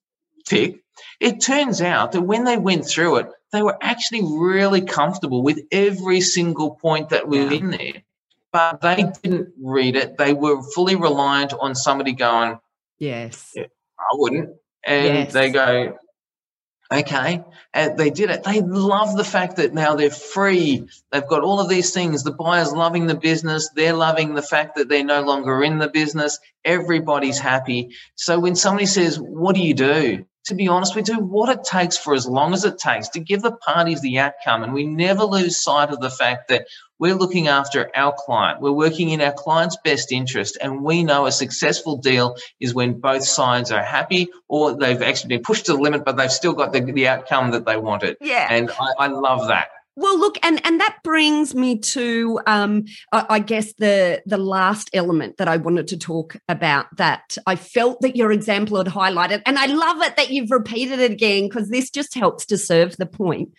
tick. 0.47 0.81
It 1.19 1.41
turns 1.41 1.81
out 1.81 2.13
that 2.13 2.21
when 2.21 2.43
they 2.43 2.57
went 2.57 2.85
through 2.85 3.17
it, 3.17 3.27
they 3.51 3.61
were 3.61 3.77
actually 3.81 4.21
really 4.23 4.81
comfortable 4.81 5.43
with 5.43 5.59
every 5.71 6.21
single 6.21 6.75
point 6.75 7.09
that 7.09 7.27
was 7.27 7.51
in 7.51 7.69
there. 7.69 8.03
But 8.51 8.81
they 8.81 9.03
didn't 9.21 9.53
read 9.61 9.95
it. 9.95 10.17
They 10.17 10.33
were 10.33 10.61
fully 10.61 10.95
reliant 10.95 11.53
on 11.53 11.75
somebody 11.75 12.13
going, 12.13 12.59
Yes. 13.01 13.53
Yeah, 13.55 13.63
I 13.99 14.13
wouldn't. 14.13 14.51
And 14.85 15.15
yes. 15.15 15.33
they 15.33 15.49
go, 15.49 15.97
okay. 16.93 17.43
And 17.73 17.97
they 17.97 18.11
did 18.11 18.29
it. 18.29 18.43
They 18.43 18.61
love 18.61 19.17
the 19.17 19.23
fact 19.23 19.55
that 19.55 19.73
now 19.73 19.95
they're 19.95 20.11
free. 20.11 20.87
They've 21.11 21.27
got 21.27 21.41
all 21.41 21.59
of 21.59 21.67
these 21.67 21.93
things. 21.95 22.21
The 22.21 22.31
buyer's 22.31 22.71
loving 22.71 23.07
the 23.07 23.15
business. 23.15 23.71
They're 23.75 23.93
loving 23.93 24.35
the 24.35 24.43
fact 24.43 24.75
that 24.75 24.87
they're 24.87 25.03
no 25.03 25.23
longer 25.23 25.63
in 25.63 25.79
the 25.79 25.89
business. 25.89 26.37
Everybody's 26.63 27.39
happy. 27.39 27.89
So 28.13 28.39
when 28.39 28.55
somebody 28.55 28.85
says, 28.85 29.19
what 29.19 29.55
do 29.55 29.61
you 29.61 29.73
do? 29.73 30.25
To 30.45 30.55
be 30.55 30.67
honest, 30.67 30.95
we 30.95 31.01
do 31.01 31.19
what 31.19 31.49
it 31.49 31.63
takes 31.63 31.97
for 31.97 32.13
as 32.13 32.27
long 32.27 32.53
as 32.53 32.65
it 32.65 32.79
takes 32.79 33.09
to 33.09 33.19
give 33.19 33.41
the 33.41 33.51
parties 33.51 34.01
the 34.01 34.19
outcome. 34.19 34.63
And 34.63 34.73
we 34.73 34.85
never 34.85 35.23
lose 35.23 35.61
sight 35.61 35.89
of 35.89 35.99
the 35.99 36.09
fact 36.09 36.47
that 36.49 36.67
we're 36.97 37.15
looking 37.15 37.47
after 37.47 37.89
our 37.95 38.13
client. 38.15 38.61
We're 38.61 38.71
working 38.71 39.09
in 39.09 39.21
our 39.21 39.33
client's 39.33 39.77
best 39.83 40.11
interest. 40.11 40.57
And 40.61 40.83
we 40.83 41.03
know 41.03 41.25
a 41.25 41.31
successful 41.31 41.97
deal 41.97 42.37
is 42.59 42.73
when 42.73 42.99
both 42.99 43.23
sides 43.23 43.71
are 43.71 43.83
happy 43.83 44.29
or 44.47 44.77
they've 44.77 45.01
actually 45.01 45.29
been 45.29 45.43
pushed 45.43 45.65
to 45.67 45.73
the 45.73 45.79
limit, 45.79 46.05
but 46.05 46.17
they've 46.17 46.31
still 46.31 46.53
got 46.53 46.73
the, 46.73 46.81
the 46.81 47.07
outcome 47.07 47.51
that 47.51 47.65
they 47.65 47.77
wanted. 47.77 48.17
Yeah. 48.21 48.47
And 48.49 48.69
I, 48.69 49.05
I 49.05 49.07
love 49.07 49.47
that. 49.47 49.69
Well, 49.97 50.17
look, 50.17 50.37
and 50.41 50.65
and 50.65 50.79
that 50.79 50.99
brings 51.03 51.53
me 51.53 51.77
to, 51.79 52.39
um, 52.47 52.85
I, 53.11 53.25
I, 53.29 53.39
guess 53.39 53.73
the 53.73 54.21
the 54.25 54.37
last 54.37 54.89
element 54.93 55.35
that 55.37 55.49
I 55.49 55.57
wanted 55.57 55.89
to 55.89 55.97
talk 55.97 56.37
about. 56.47 56.85
That 56.95 57.37
I 57.45 57.57
felt 57.57 57.99
that 58.01 58.15
your 58.15 58.31
example 58.31 58.77
had 58.77 58.87
highlighted, 58.87 59.41
and 59.45 59.59
I 59.59 59.65
love 59.65 60.01
it 60.01 60.15
that 60.15 60.31
you've 60.31 60.51
repeated 60.51 60.99
it 60.99 61.11
again 61.11 61.49
because 61.49 61.69
this 61.69 61.89
just 61.89 62.15
helps 62.15 62.45
to 62.47 62.57
serve 62.57 62.95
the 62.95 63.05
point 63.05 63.49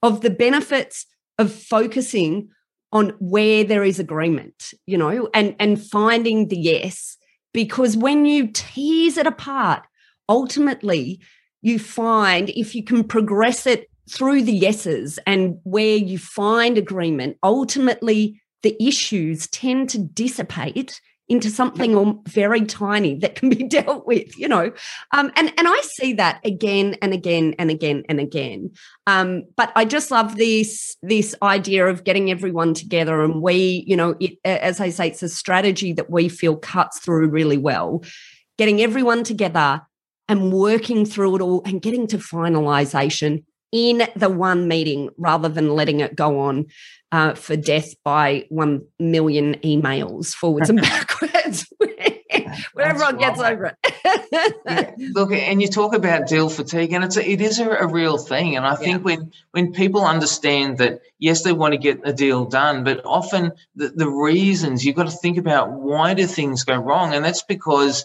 of 0.00 0.20
the 0.20 0.30
benefits 0.30 1.06
of 1.38 1.52
focusing 1.52 2.50
on 2.92 3.10
where 3.18 3.64
there 3.64 3.82
is 3.82 3.98
agreement, 3.98 4.72
you 4.86 4.96
know, 4.96 5.28
and 5.34 5.56
and 5.58 5.82
finding 5.82 6.48
the 6.48 6.58
yes. 6.58 7.16
Because 7.52 7.96
when 7.96 8.26
you 8.26 8.46
tease 8.46 9.16
it 9.16 9.26
apart, 9.26 9.82
ultimately 10.28 11.20
you 11.62 11.80
find 11.80 12.48
if 12.50 12.76
you 12.76 12.84
can 12.84 13.02
progress 13.02 13.66
it 13.66 13.89
through 14.10 14.42
the 14.42 14.52
yeses 14.52 15.18
and 15.26 15.58
where 15.64 15.96
you 15.96 16.18
find 16.18 16.76
agreement, 16.76 17.36
ultimately 17.42 18.40
the 18.62 18.76
issues 18.82 19.46
tend 19.48 19.88
to 19.90 19.98
dissipate 19.98 21.00
into 21.30 21.48
something 21.48 22.20
very 22.26 22.64
tiny 22.64 23.14
that 23.14 23.36
can 23.36 23.50
be 23.50 23.62
dealt 23.68 24.04
with, 24.04 24.36
you 24.36 24.48
know. 24.48 24.72
Um, 25.12 25.30
and 25.36 25.52
and 25.56 25.68
I 25.68 25.80
see 25.82 26.12
that 26.14 26.44
again 26.44 26.96
and 27.00 27.14
again 27.14 27.54
and 27.58 27.70
again 27.70 28.02
and 28.08 28.18
again. 28.18 28.72
Um, 29.06 29.44
but 29.56 29.72
I 29.76 29.84
just 29.84 30.10
love 30.10 30.36
this 30.36 30.96
this 31.02 31.34
idea 31.40 31.86
of 31.86 32.02
getting 32.02 32.30
everyone 32.30 32.74
together, 32.74 33.22
and 33.22 33.40
we, 33.40 33.84
you 33.86 33.96
know, 33.96 34.16
it, 34.18 34.38
as 34.44 34.80
I 34.80 34.90
say, 34.90 35.08
it's 35.08 35.22
a 35.22 35.28
strategy 35.28 35.92
that 35.92 36.10
we 36.10 36.28
feel 36.28 36.56
cuts 36.56 36.98
through 36.98 37.28
really 37.28 37.58
well. 37.58 38.02
Getting 38.58 38.82
everyone 38.82 39.22
together 39.22 39.82
and 40.28 40.52
working 40.52 41.06
through 41.06 41.36
it 41.36 41.42
all 41.42 41.62
and 41.64 41.80
getting 41.80 42.06
to 42.08 42.18
finalization 42.18 43.44
in 43.72 44.08
the 44.16 44.28
one 44.28 44.68
meeting 44.68 45.10
rather 45.16 45.48
than 45.48 45.74
letting 45.74 46.00
it 46.00 46.16
go 46.16 46.40
on 46.40 46.66
uh, 47.12 47.34
for 47.34 47.56
death 47.56 47.94
by 48.04 48.46
one 48.48 48.82
million 48.98 49.54
emails 49.64 50.28
forwards 50.28 50.70
and 50.70 50.80
backwards. 50.82 51.66
where 52.72 52.86
everyone 52.86 53.16
right. 53.16 53.20
gets 53.20 53.40
over 53.40 53.66
it. 53.66 54.56
yeah. 54.66 54.90
Look, 55.12 55.32
and 55.32 55.60
you 55.60 55.68
talk 55.68 55.94
about 55.94 56.26
deal 56.26 56.48
fatigue, 56.48 56.92
and 56.92 57.04
it's 57.04 57.16
a, 57.16 57.28
it 57.28 57.40
is 57.40 57.58
a, 57.58 57.68
a 57.68 57.86
real 57.86 58.18
thing. 58.18 58.56
And 58.56 58.66
I 58.66 58.74
think 58.74 58.98
yeah. 58.98 59.04
when 59.04 59.32
when 59.52 59.72
people 59.72 60.04
understand 60.04 60.78
that, 60.78 61.00
yes, 61.18 61.42
they 61.42 61.52
want 61.52 61.72
to 61.72 61.78
get 61.78 62.00
a 62.04 62.12
deal 62.12 62.44
done, 62.44 62.84
but 62.84 63.04
often 63.04 63.52
the, 63.74 63.88
the 63.88 64.08
reasons 64.08 64.84
you've 64.84 64.96
got 64.96 65.10
to 65.10 65.16
think 65.16 65.38
about 65.38 65.72
why 65.72 66.14
do 66.14 66.26
things 66.26 66.64
go 66.64 66.76
wrong, 66.76 67.14
and 67.14 67.24
that's 67.24 67.42
because 67.42 68.04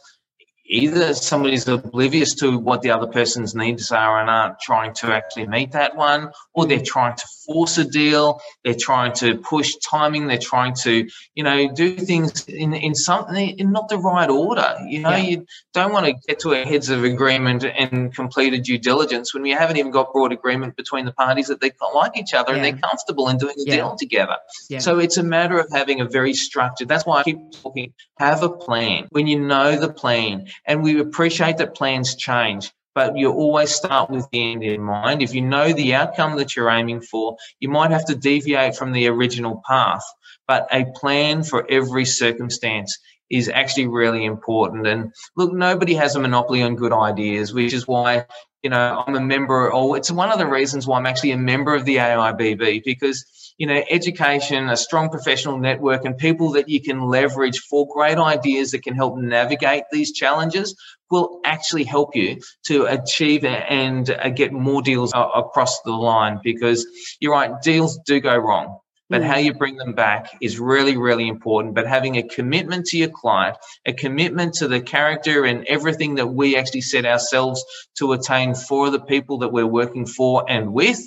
either 0.66 1.14
somebody's 1.14 1.68
oblivious 1.68 2.36
to 2.36 2.58
what 2.58 2.82
the 2.82 2.92
other 2.92 3.08
person's 3.08 3.56
needs 3.56 3.92
are 3.92 4.20
and 4.20 4.30
aren't 4.30 4.60
trying 4.60 4.94
to 4.96 5.14
actually 5.14 5.48
meet 5.48 5.72
that 5.74 5.96
one, 5.96 6.32
or 6.56 6.66
they're 6.66 6.80
mm. 6.80 6.86
trying 6.86 7.16
to 7.16 7.26
force 7.46 7.78
a 7.78 7.86
deal, 7.86 8.42
they're 8.64 8.74
trying 8.74 9.14
to 9.14 9.38
push 9.38 9.76
timing, 9.76 10.28
they're 10.28 10.38
trying 10.38 10.74
to, 10.74 11.08
you 11.36 11.44
know, 11.44 11.72
do 11.74 11.96
things 11.96 12.46
in, 12.48 12.74
in 12.74 12.96
something 12.96 13.60
in 13.60 13.72
not 13.72 13.90
the 13.90 13.98
right 13.98 14.30
order. 14.30 14.76
You 14.88 15.02
know, 15.02 15.12
yeah. 15.12 15.18
you 15.18 15.46
don't 15.74 15.92
want 15.92 16.06
to 16.08 16.14
get 16.28 16.40
to 16.40 16.54
a 16.54 16.64
heads 16.66 16.90
of 16.90 17.04
agreement 17.04 17.66
and 17.66 18.14
complete 18.16 18.54
a 18.54 18.60
due 18.60 18.78
diligence 18.78 19.34
when 19.34 19.44
we 19.44 19.52
haven't 19.52 19.78
even 19.78 19.92
got 19.92 20.12
broad 20.12 20.32
agreement 20.32 20.76
between 20.76 21.06
the 21.06 21.12
parties 21.12 21.48
that 21.48 21.62
they 21.62 21.72
like 21.94 22.18
each 22.18 22.34
other 22.34 22.52
yeah. 22.52 22.56
and 22.56 22.66
they're 22.66 22.82
comfortable 22.82 23.30
in 23.30 23.38
doing 23.38 23.56
a 23.58 23.64
yeah. 23.66 23.76
deal 23.76 23.96
together. 23.96 24.38
So 24.80 25.00
it's 25.00 25.18
a 25.18 25.24
matter 25.24 25.60
of 25.60 25.70
having 25.72 26.02
a 26.02 26.06
very 26.06 26.34
structured, 26.34 26.88
that's 26.88 27.06
why 27.06 27.20
I 27.20 27.24
keep 27.24 27.52
talking, 27.52 27.94
have 28.18 28.44
a 28.44 28.50
plan. 28.50 29.08
When 29.12 29.28
you 29.28 29.40
know 29.40 29.78
the 29.78 29.92
plan, 29.92 30.48
and 30.66 30.84
we 30.84 31.00
appreciate 31.00 31.58
that 31.58 31.76
plans 31.76 32.16
change 32.16 32.72
but 32.96 33.18
you 33.18 33.32
always 33.32 33.76
start 33.76 34.10
with 34.10 34.28
the 34.32 34.52
end 34.54 34.64
in 34.64 34.82
mind. 34.82 35.22
If 35.22 35.36
you 35.36 35.42
know 35.42 35.72
the 35.74 35.94
outcome 35.94 36.38
that 36.38 36.56
you're 36.56 36.70
aiming 36.70 37.02
for, 37.02 37.36
you 37.60 37.70
might 37.70 37.92
have 37.92 38.06
to 38.06 38.16
deviate 38.16 38.76
from 38.76 38.94
the 38.94 39.08
original 39.08 39.62
path, 39.68 40.04
but 40.48 40.68
a 40.72 40.86
plan 40.96 41.44
for 41.44 41.70
every 41.70 42.06
circumstance 42.06 42.98
is 43.30 43.50
actually 43.50 43.88
really 43.88 44.24
important. 44.24 44.88
And 44.88 45.12
look, 45.36 45.52
nobody 45.52 45.96
has 45.96 46.16
a 46.16 46.20
monopoly 46.22 46.64
on 46.64 46.76
good 46.76 46.94
ideas, 46.94 47.54
which 47.54 47.74
is 47.74 47.88
why, 47.88 48.26
you 48.64 48.70
know, 48.70 49.04
I'm 49.06 49.16
a 49.16 49.22
member, 49.22 49.72
or 49.72 49.98
it's 49.98 50.12
one 50.12 50.32
of 50.32 50.38
the 50.38 50.48
reasons 50.48 50.88
why 50.88 50.98
I'm 50.98 51.06
actually 51.06 51.32
a 51.32 51.38
member 51.38 51.76
of 51.76 51.86
the 51.86 51.98
AIBB 51.98 52.84
because 52.86 53.45
you 53.58 53.68
know, 53.68 53.82
education, 53.90 54.70
a 54.70 54.76
strong 54.76 55.10
professional 55.10 55.58
network, 55.58 56.04
and 56.06 56.18
people 56.18 56.52
that 56.52 56.68
you 56.68 56.82
can 56.82 57.02
leverage 57.02 57.60
for 57.60 57.88
great 57.94 58.18
ideas 58.18 58.72
that 58.72 58.84
can 58.84 58.96
help 58.96 59.18
navigate 59.18 59.84
these 59.92 60.12
challenges 60.12 60.76
will 61.10 61.40
actually 61.46 61.84
help 61.84 62.16
you 62.16 62.42
to 62.66 62.86
achieve 62.86 63.46
and 63.46 64.10
uh, 64.10 64.30
get 64.30 64.52
more 64.52 64.82
deals 64.82 65.14
across 65.14 65.82
the 65.82 65.92
line 65.92 66.40
because 66.44 66.86
you're 67.20 67.32
right, 67.32 67.62
deals 67.62 68.00
do 68.06 68.20
go 68.20 68.36
wrong. 68.36 68.80
But 69.08 69.24
how 69.24 69.38
you 69.38 69.54
bring 69.54 69.78
them 69.78 69.94
back 69.94 70.36
is 70.42 70.60
really, 70.60 70.98
really 70.98 71.28
important. 71.28 71.76
But 71.76 71.86
having 71.86 72.18
a 72.18 72.24
commitment 72.24 72.88
to 72.88 72.98
your 72.98 73.10
client, 73.10 73.56
a 73.86 73.94
commitment 73.94 74.56
to 74.56 74.68
the 74.68 74.82
character 74.82 75.46
and 75.46 75.64
everything 75.66 76.16
that 76.16 76.28
we 76.28 76.58
actually 76.58 76.82
set 76.82 77.06
ourselves 77.06 77.64
to 78.00 78.14
attain 78.14 78.56
for 78.56 78.90
the 78.90 79.00
people 79.00 79.40
that 79.40 79.52
we're 79.54 79.68
working 79.68 80.08
for 80.08 80.50
and 80.50 80.74
with 80.74 81.00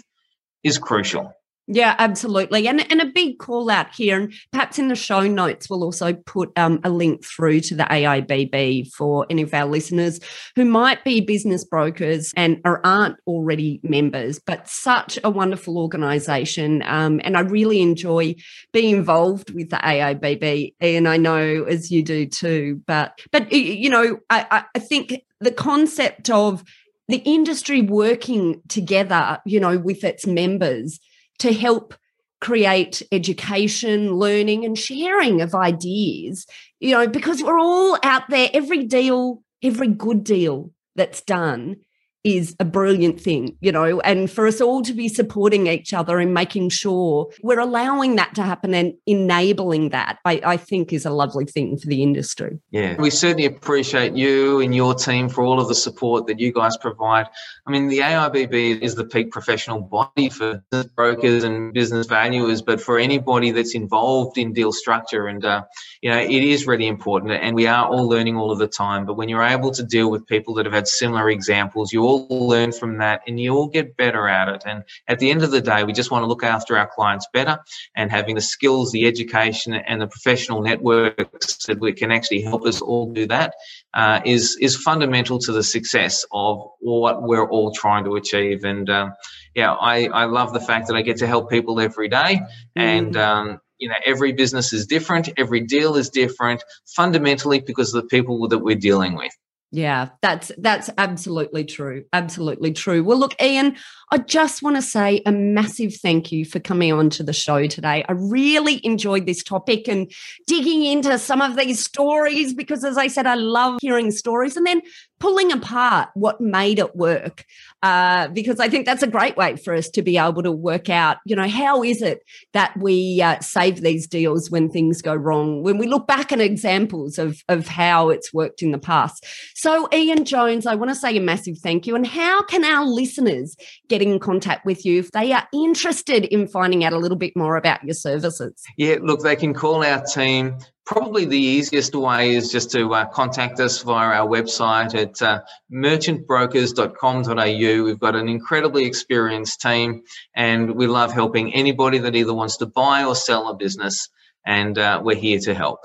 is 0.63 0.79
crucial. 0.79 1.35
Yeah, 1.71 1.95
absolutely. 1.99 2.67
And 2.67 2.91
and 2.91 3.03
a 3.03 3.13
big 3.15 3.39
call 3.39 3.69
out 3.69 3.95
here, 3.95 4.19
and 4.19 4.33
perhaps 4.53 4.79
in 4.79 4.89
the 4.89 4.97
show 4.97 5.21
notes, 5.21 5.69
we'll 5.69 5.85
also 5.85 6.15
put 6.15 6.51
um, 6.57 6.81
a 6.83 6.89
link 6.89 7.23
through 7.23 7.61
to 7.61 7.75
the 7.75 7.83
AIBB 7.85 8.91
for 8.93 9.27
any 9.29 9.43
of 9.43 9.53
our 9.53 9.67
listeners 9.67 10.19
who 10.57 10.65
might 10.65 11.05
be 11.05 11.21
business 11.21 11.67
brokers 11.67 12.33
and 12.37 12.63
or 12.65 12.85
aren't 12.87 13.17
already 13.27 13.81
members, 13.83 14.39
but 14.39 14.67
such 14.67 15.19
a 15.23 15.29
wonderful 15.29 15.77
organisation. 15.77 16.83
Um, 16.87 17.21
and 17.23 17.37
I 17.37 17.41
really 17.41 17.83
enjoy 17.83 18.37
being 18.73 18.97
involved 18.97 19.51
with 19.51 19.69
the 19.69 19.77
AIBB, 19.77 20.73
and 20.81 21.07
I 21.07 21.19
know 21.19 21.65
as 21.65 21.91
you 21.91 22.03
do 22.03 22.25
too. 22.25 22.81
But 22.87 23.21
but 23.31 23.53
you 23.53 23.91
know, 23.91 24.21
I, 24.31 24.65
I 24.75 24.79
think 24.79 25.23
the 25.41 25.53
concept 25.53 26.31
of 26.31 26.65
the 27.09 27.19
industry 27.27 27.83
working 27.83 28.63
together, 28.69 29.39
you 29.45 29.61
know, 29.61 29.77
with 29.77 30.03
its 30.03 30.27
members 30.27 30.99
to 31.39 31.53
help 31.53 31.95
create 32.41 33.03
education, 33.11 34.15
learning, 34.15 34.65
and 34.65 34.79
sharing 34.79 35.41
of 35.41 35.55
ideas, 35.55 36.47
you 36.81 36.93
know, 36.93 37.07
because 37.07 37.43
we're 37.43 37.59
all 37.59 37.99
out 38.03 38.23
there, 38.29 38.49
every 38.55 38.85
deal, 38.85 39.43
every 39.63 39.89
good 39.89 40.23
deal 40.23 40.71
that's 40.95 41.21
done 41.23 41.77
is 42.25 42.57
a 42.59 42.65
brilliant 42.65 43.21
thing, 43.21 43.57
you 43.61 43.71
know, 43.71 44.01
and 44.01 44.31
for 44.31 44.47
us 44.47 44.61
all 44.61 44.83
to 44.83 44.93
be 44.93 45.09
supporting 45.09 45.69
each 45.69 45.95
other 45.95 46.19
and 46.19 46.35
making 46.35 46.69
sure 46.69 47.31
we're 47.43 47.61
allowing 47.61 48.17
that 48.17 48.35
to 48.35 48.43
happen 48.43 48.75
and 48.75 48.95
enabling 49.07 49.91
that, 49.91 50.19
I, 50.25 50.41
I, 50.45 50.57
think 50.57 50.93
is 50.93 51.07
a 51.07 51.11
lovely 51.11 51.45
thing 51.45 51.79
for 51.79 51.87
the 51.87 52.03
industry. 52.03 52.59
Yeah, 52.71 52.97
we 53.01 53.11
certainly 53.11 53.47
appreciate 53.47 54.17
you 54.17 54.61
and 54.61 54.75
your 54.75 54.95
team 54.95 55.29
for 55.29 55.45
all 55.45 55.61
of 55.61 55.69
the 55.69 55.75
support 55.75 56.27
that 56.27 56.41
you 56.41 56.53
guys 56.53 56.77
provide. 56.77 57.27
I 57.67 57.71
mean, 57.71 57.89
the 57.89 57.99
AIBB 57.99 58.81
is 58.81 58.97
the 58.97 59.05
peak 59.05 59.31
professional 59.31 59.81
body 59.81 60.29
for 60.29 60.63
brokers 60.97 61.45
and 61.45 61.73
business 61.73 62.07
valuers, 62.07 62.63
but 62.63 62.81
for 62.81 62.99
anybody 62.99 63.53
that's 63.53 63.75
involved 63.75 64.39
in 64.39 64.53
deal 64.53 64.73
structure, 64.73 65.29
and, 65.29 65.45
uh, 65.45 65.63
you 66.03 66.11
know, 66.11 66.19
it 66.19 66.31
is 66.31 66.67
really 66.67 66.89
important. 66.89 67.33
And 67.33 67.55
we 67.55 67.67
are 67.69 67.87
all 67.87 68.09
learning 68.09 68.37
all 68.37 68.51
of 68.51 68.59
the 68.59 68.69
time. 68.69 69.07
But 69.07 69.15
when 69.15 69.29
you're 69.29 69.43
able 69.43 69.71
to 69.71 69.85
deal 69.85 70.11
with 70.11 70.27
people 70.27 70.55
that 70.55 70.67
have 70.67 70.75
had 70.75 70.89
similar 70.89 71.31
examples, 71.31 71.93
you 71.93 72.08
all 72.09 72.49
learn 72.49 72.73
from 72.73 72.99
that 72.99 73.21
and 73.27 73.39
you 73.39 73.55
all 73.55 73.69
get 73.69 73.97
better 73.97 74.29
at 74.29 74.49
it. 74.49 74.63
And 74.67 74.83
at 75.07 75.19
the 75.19 75.31
end 75.31 75.43
of 75.43 75.51
the 75.51 75.61
day, 75.61 75.85
we 75.85 75.93
just 75.93 76.11
want 76.11 76.23
to 76.23 76.27
look 76.27 76.43
after 76.43 76.77
our 76.79 76.89
clients 76.89 77.27
better 77.33 77.59
and 77.95 78.11
having 78.11 78.35
the 78.35 78.41
skills, 78.41 78.91
the 78.93 79.07
education, 79.07 79.75
and 79.75 80.01
the 80.01 80.07
professional 80.07 80.63
networks 80.63 81.67
that 81.67 81.81
we 81.81 81.93
can 81.93 82.11
actually 82.11 82.41
help 82.41 82.65
us 82.65 82.81
all 82.81 83.13
do 83.13 83.27
that 83.27 83.55
uh, 83.95 84.21
is 84.25 84.57
is 84.61 84.77
fundamental 84.77 85.39
to 85.39 85.53
the 85.53 85.63
success 85.63 86.25
of 86.33 86.55
what 86.81 87.23
we're 87.23 87.49
all 87.49 87.73
trying 87.73 88.05
to 88.05 88.17
achieve. 88.17 88.65
And 88.65 88.89
um, 88.89 89.13
yeah, 89.55 89.73
I, 89.75 90.07
I 90.07 90.25
love 90.25 90.53
the 90.53 90.61
fact 90.61 90.89
that 90.89 90.97
I 90.97 91.03
get 91.03 91.19
to 91.19 91.27
help 91.27 91.51
people 91.51 91.81
every 91.81 92.09
day. 92.09 92.41
And 92.77 93.15
mm. 93.15 93.21
um, 93.21 93.61
you 93.79 93.89
know, 93.89 93.95
every 94.05 94.33
business 94.33 94.73
is 94.73 94.87
different, 94.87 95.29
every 95.37 95.61
deal 95.61 95.97
is 95.97 96.09
different, 96.11 96.63
fundamentally 96.97 97.61
because 97.61 97.95
of 97.95 98.03
the 98.03 98.09
people 98.09 98.49
that 98.49 98.59
we're 98.59 98.77
dealing 98.77 99.15
with. 99.15 99.33
Yeah, 99.71 100.09
that's 100.23 100.51
that's 100.57 100.89
absolutely 100.97 101.65
true. 101.65 102.05
Absolutely 102.15 102.73
true. 102.73 103.05
Well, 103.05 103.19
look, 103.19 103.35
Ian, 103.43 103.77
I 104.11 104.19
just 104.19 104.63
want 104.63 104.77
to 104.77 104.83
say 104.83 105.21
a 105.27 105.33
massive 105.33 105.95
thank 105.97 106.33
you 106.33 106.47
for 106.47 106.61
coming 106.61 106.93
on 106.93 107.11
to 107.11 107.23
the 107.23 107.35
show 107.35 107.67
today. 107.67 108.05
I 108.09 108.13
really 108.13 108.85
enjoyed 108.85 109.27
this 109.27 109.43
topic 109.43 109.87
and 109.87 110.11
digging 110.47 110.85
into 110.85 111.19
some 111.19 111.43
of 111.43 111.57
these 111.57 111.85
stories 111.85 112.55
because, 112.55 112.85
as 112.85 112.97
I 112.97 113.09
said, 113.09 113.27
I 113.27 113.35
love 113.35 113.79
hearing 113.83 114.11
stories 114.11 114.57
and 114.57 114.67
then 114.67 114.81
pulling 115.21 115.53
apart 115.53 116.09
what 116.15 116.41
made 116.41 116.79
it 116.79 116.95
work. 116.97 117.45
Uh, 117.83 118.29
because 118.29 118.59
I 118.59 118.69
think 118.69 118.87
that's 118.87 119.03
a 119.03 119.09
great 119.09 119.37
way 119.37 119.57
for 119.57 119.73
us 119.73 119.89
to 119.91 120.03
be 120.03 120.19
able 120.19 120.43
to 120.43 120.51
work 120.51 120.91
out, 120.91 121.19
you 121.25 121.37
know, 121.37 121.49
how 121.49 121.85
is 121.85 122.03
it 122.03 122.23
that 122.53 122.77
we 122.77 123.23
uh, 123.23 123.39
save 123.41 123.83
these 123.83 124.09
deals 124.09 124.51
when 124.51 124.69
things 124.69 125.01
go 125.01 125.15
wrong? 125.15 125.63
When 125.63 125.79
we 125.79 125.87
look 125.87 126.07
back 126.07 126.33
at 126.33 126.41
examples 126.41 127.19
of 127.19 127.43
of 127.49 127.69
how 127.69 128.09
it's 128.09 128.33
worked 128.33 128.63
in 128.63 128.73
the 128.73 128.79
past. 128.79 129.25
So, 129.55 129.89
Ian 129.93 130.25
Jones, 130.25 130.67
I 130.67 130.75
want 130.75 130.91
to 130.91 130.95
say 130.95 131.17
a 131.17 131.21
massive 131.21 131.59
thank 131.59 131.87
you. 131.87 131.95
And 131.95 132.07
how 132.07 132.43
can 132.43 132.65
our 132.65 132.85
listeners 132.85 133.57
get 133.89 133.98
in 134.03 134.19
contact 134.19 134.65
with 134.65 134.85
you 134.85 135.01
if 135.01 135.13
they 135.13 135.33
are 135.33 135.47
interested 135.53 136.25
in 136.25 136.47
finding 136.47 136.85
out 136.85 136.93
a 136.93 136.99
little 136.99 137.17
bit 137.17 137.37
more 137.37 137.57
about 137.57 137.85
your 137.85 137.95
services? 137.95 138.63
Yeah, 138.77 138.97
look, 139.01 139.23
they 139.23 139.37
can 139.37 139.55
call 139.55 139.85
our 139.85 140.03
team 140.03 140.59
Probably 140.89 141.25
the 141.27 141.37
easiest 141.37 141.95
way 141.95 142.35
is 142.35 142.51
just 142.51 142.71
to 142.71 142.95
uh, 142.95 143.05
contact 143.05 143.61
us 143.61 143.83
via 143.83 144.21
our 144.21 144.27
website 144.27 144.95
at 144.95 145.21
uh, 145.21 145.43
merchantbrokers.com.au. 145.71 147.85
We've 147.85 148.01
got 148.01 148.17
an 148.17 148.27
incredibly 148.27 148.87
experienced 148.87 149.61
team 149.61 150.05
and 150.35 150.77
we 150.77 150.87
love 150.87 151.13
helping 151.13 151.53
anybody 151.53 151.99
that 151.99 152.17
either 152.17 152.33
wants 152.33 152.57
to 152.57 152.65
buy 152.65 153.05
or 153.05 153.15
sell 153.15 153.51
a 153.51 153.55
business, 153.55 154.09
and 154.47 154.79
uh, 154.79 155.03
we're 155.05 155.15
here 155.15 155.41
to 155.41 155.53
help. 155.53 155.81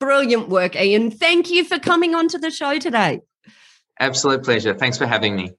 Brilliant 0.00 0.48
work, 0.48 0.76
Ian. 0.76 1.10
Thank 1.10 1.50
you 1.50 1.62
for 1.62 1.78
coming 1.78 2.14
onto 2.14 2.38
the 2.38 2.50
show 2.50 2.78
today. 2.78 3.20
Absolute 4.00 4.44
pleasure. 4.44 4.72
Thanks 4.72 4.96
for 4.96 5.06
having 5.06 5.36
me. 5.36 5.52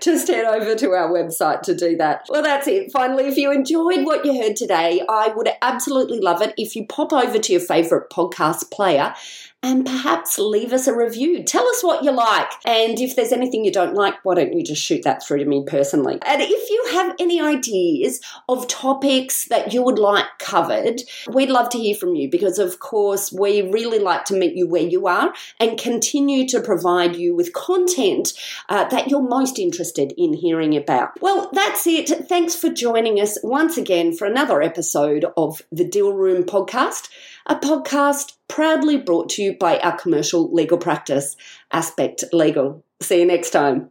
Just 0.00 0.28
head 0.28 0.46
over 0.46 0.74
to 0.76 0.90
our 0.92 1.10
website 1.10 1.60
to 1.62 1.74
do 1.74 1.94
that. 1.98 2.24
Well, 2.30 2.42
that's 2.42 2.66
it. 2.66 2.90
Finally, 2.90 3.26
if 3.26 3.36
you 3.36 3.52
enjoyed 3.52 4.06
what 4.06 4.24
you 4.24 4.42
heard 4.42 4.56
today, 4.56 5.02
I 5.06 5.28
would 5.36 5.50
absolutely 5.60 6.20
love 6.20 6.40
it 6.40 6.54
if 6.56 6.74
you 6.74 6.86
pop 6.86 7.12
over 7.12 7.38
to 7.38 7.52
your 7.52 7.60
favourite 7.60 8.08
podcast 8.08 8.70
player 8.70 9.14
and 9.62 9.84
perhaps 9.84 10.38
leave 10.38 10.72
us 10.72 10.86
a 10.86 10.96
review. 10.96 11.42
Tell 11.42 11.66
us 11.68 11.82
what 11.82 12.02
you 12.02 12.12
like. 12.12 12.50
And 12.64 12.98
if 12.98 13.14
there's 13.14 13.32
anything 13.32 13.64
you 13.64 13.72
don't 13.72 13.94
like, 13.94 14.14
why 14.24 14.34
don't 14.34 14.52
you 14.54 14.62
just 14.62 14.82
shoot 14.82 15.02
that 15.02 15.22
through 15.22 15.38
to 15.38 15.44
me 15.44 15.64
personally? 15.66 16.18
And 16.22 16.40
if 16.40 16.70
you 16.70 16.88
have 16.92 17.14
any 17.18 17.40
ideas 17.40 18.20
of 18.48 18.66
topics 18.68 19.46
that 19.46 19.72
you 19.74 19.82
would 19.82 19.98
like 19.98 20.26
covered, 20.38 21.02
we'd 21.32 21.50
love 21.50 21.68
to 21.70 21.78
hear 21.78 21.94
from 21.94 22.14
you 22.14 22.30
because, 22.30 22.58
of 22.58 22.78
course, 22.80 23.32
we 23.32 23.62
really 23.62 23.98
like 23.98 24.24
to 24.26 24.34
meet 24.34 24.54
you 24.54 24.66
where 24.66 24.82
you 24.82 25.06
are 25.06 25.34
and 25.58 25.78
continue 25.78 26.48
to 26.48 26.60
provide 26.60 27.16
you 27.16 27.34
with 27.34 27.52
content 27.52 28.32
uh, 28.68 28.88
that 28.88 29.08
you're 29.08 29.20
most 29.20 29.58
interested 29.58 30.14
in 30.16 30.32
hearing 30.32 30.76
about. 30.76 31.20
Well, 31.20 31.50
that's 31.52 31.86
it. 31.86 32.08
Thanks 32.28 32.54
for 32.54 32.70
joining 32.70 33.20
us 33.20 33.38
once 33.42 33.76
again 33.76 34.16
for 34.16 34.26
another 34.26 34.62
episode 34.62 35.26
of 35.36 35.62
the 35.70 35.84
Deal 35.84 36.12
Room 36.12 36.44
podcast 36.44 37.08
a 37.50 37.56
podcast 37.56 38.34
proudly 38.46 38.96
brought 38.96 39.28
to 39.28 39.42
you 39.42 39.56
by 39.58 39.76
our 39.80 39.98
commercial 39.98 40.52
legal 40.54 40.78
practice, 40.78 41.34
Aspect 41.72 42.22
Legal. 42.32 42.84
See 43.02 43.18
you 43.18 43.26
next 43.26 43.50
time. 43.50 43.90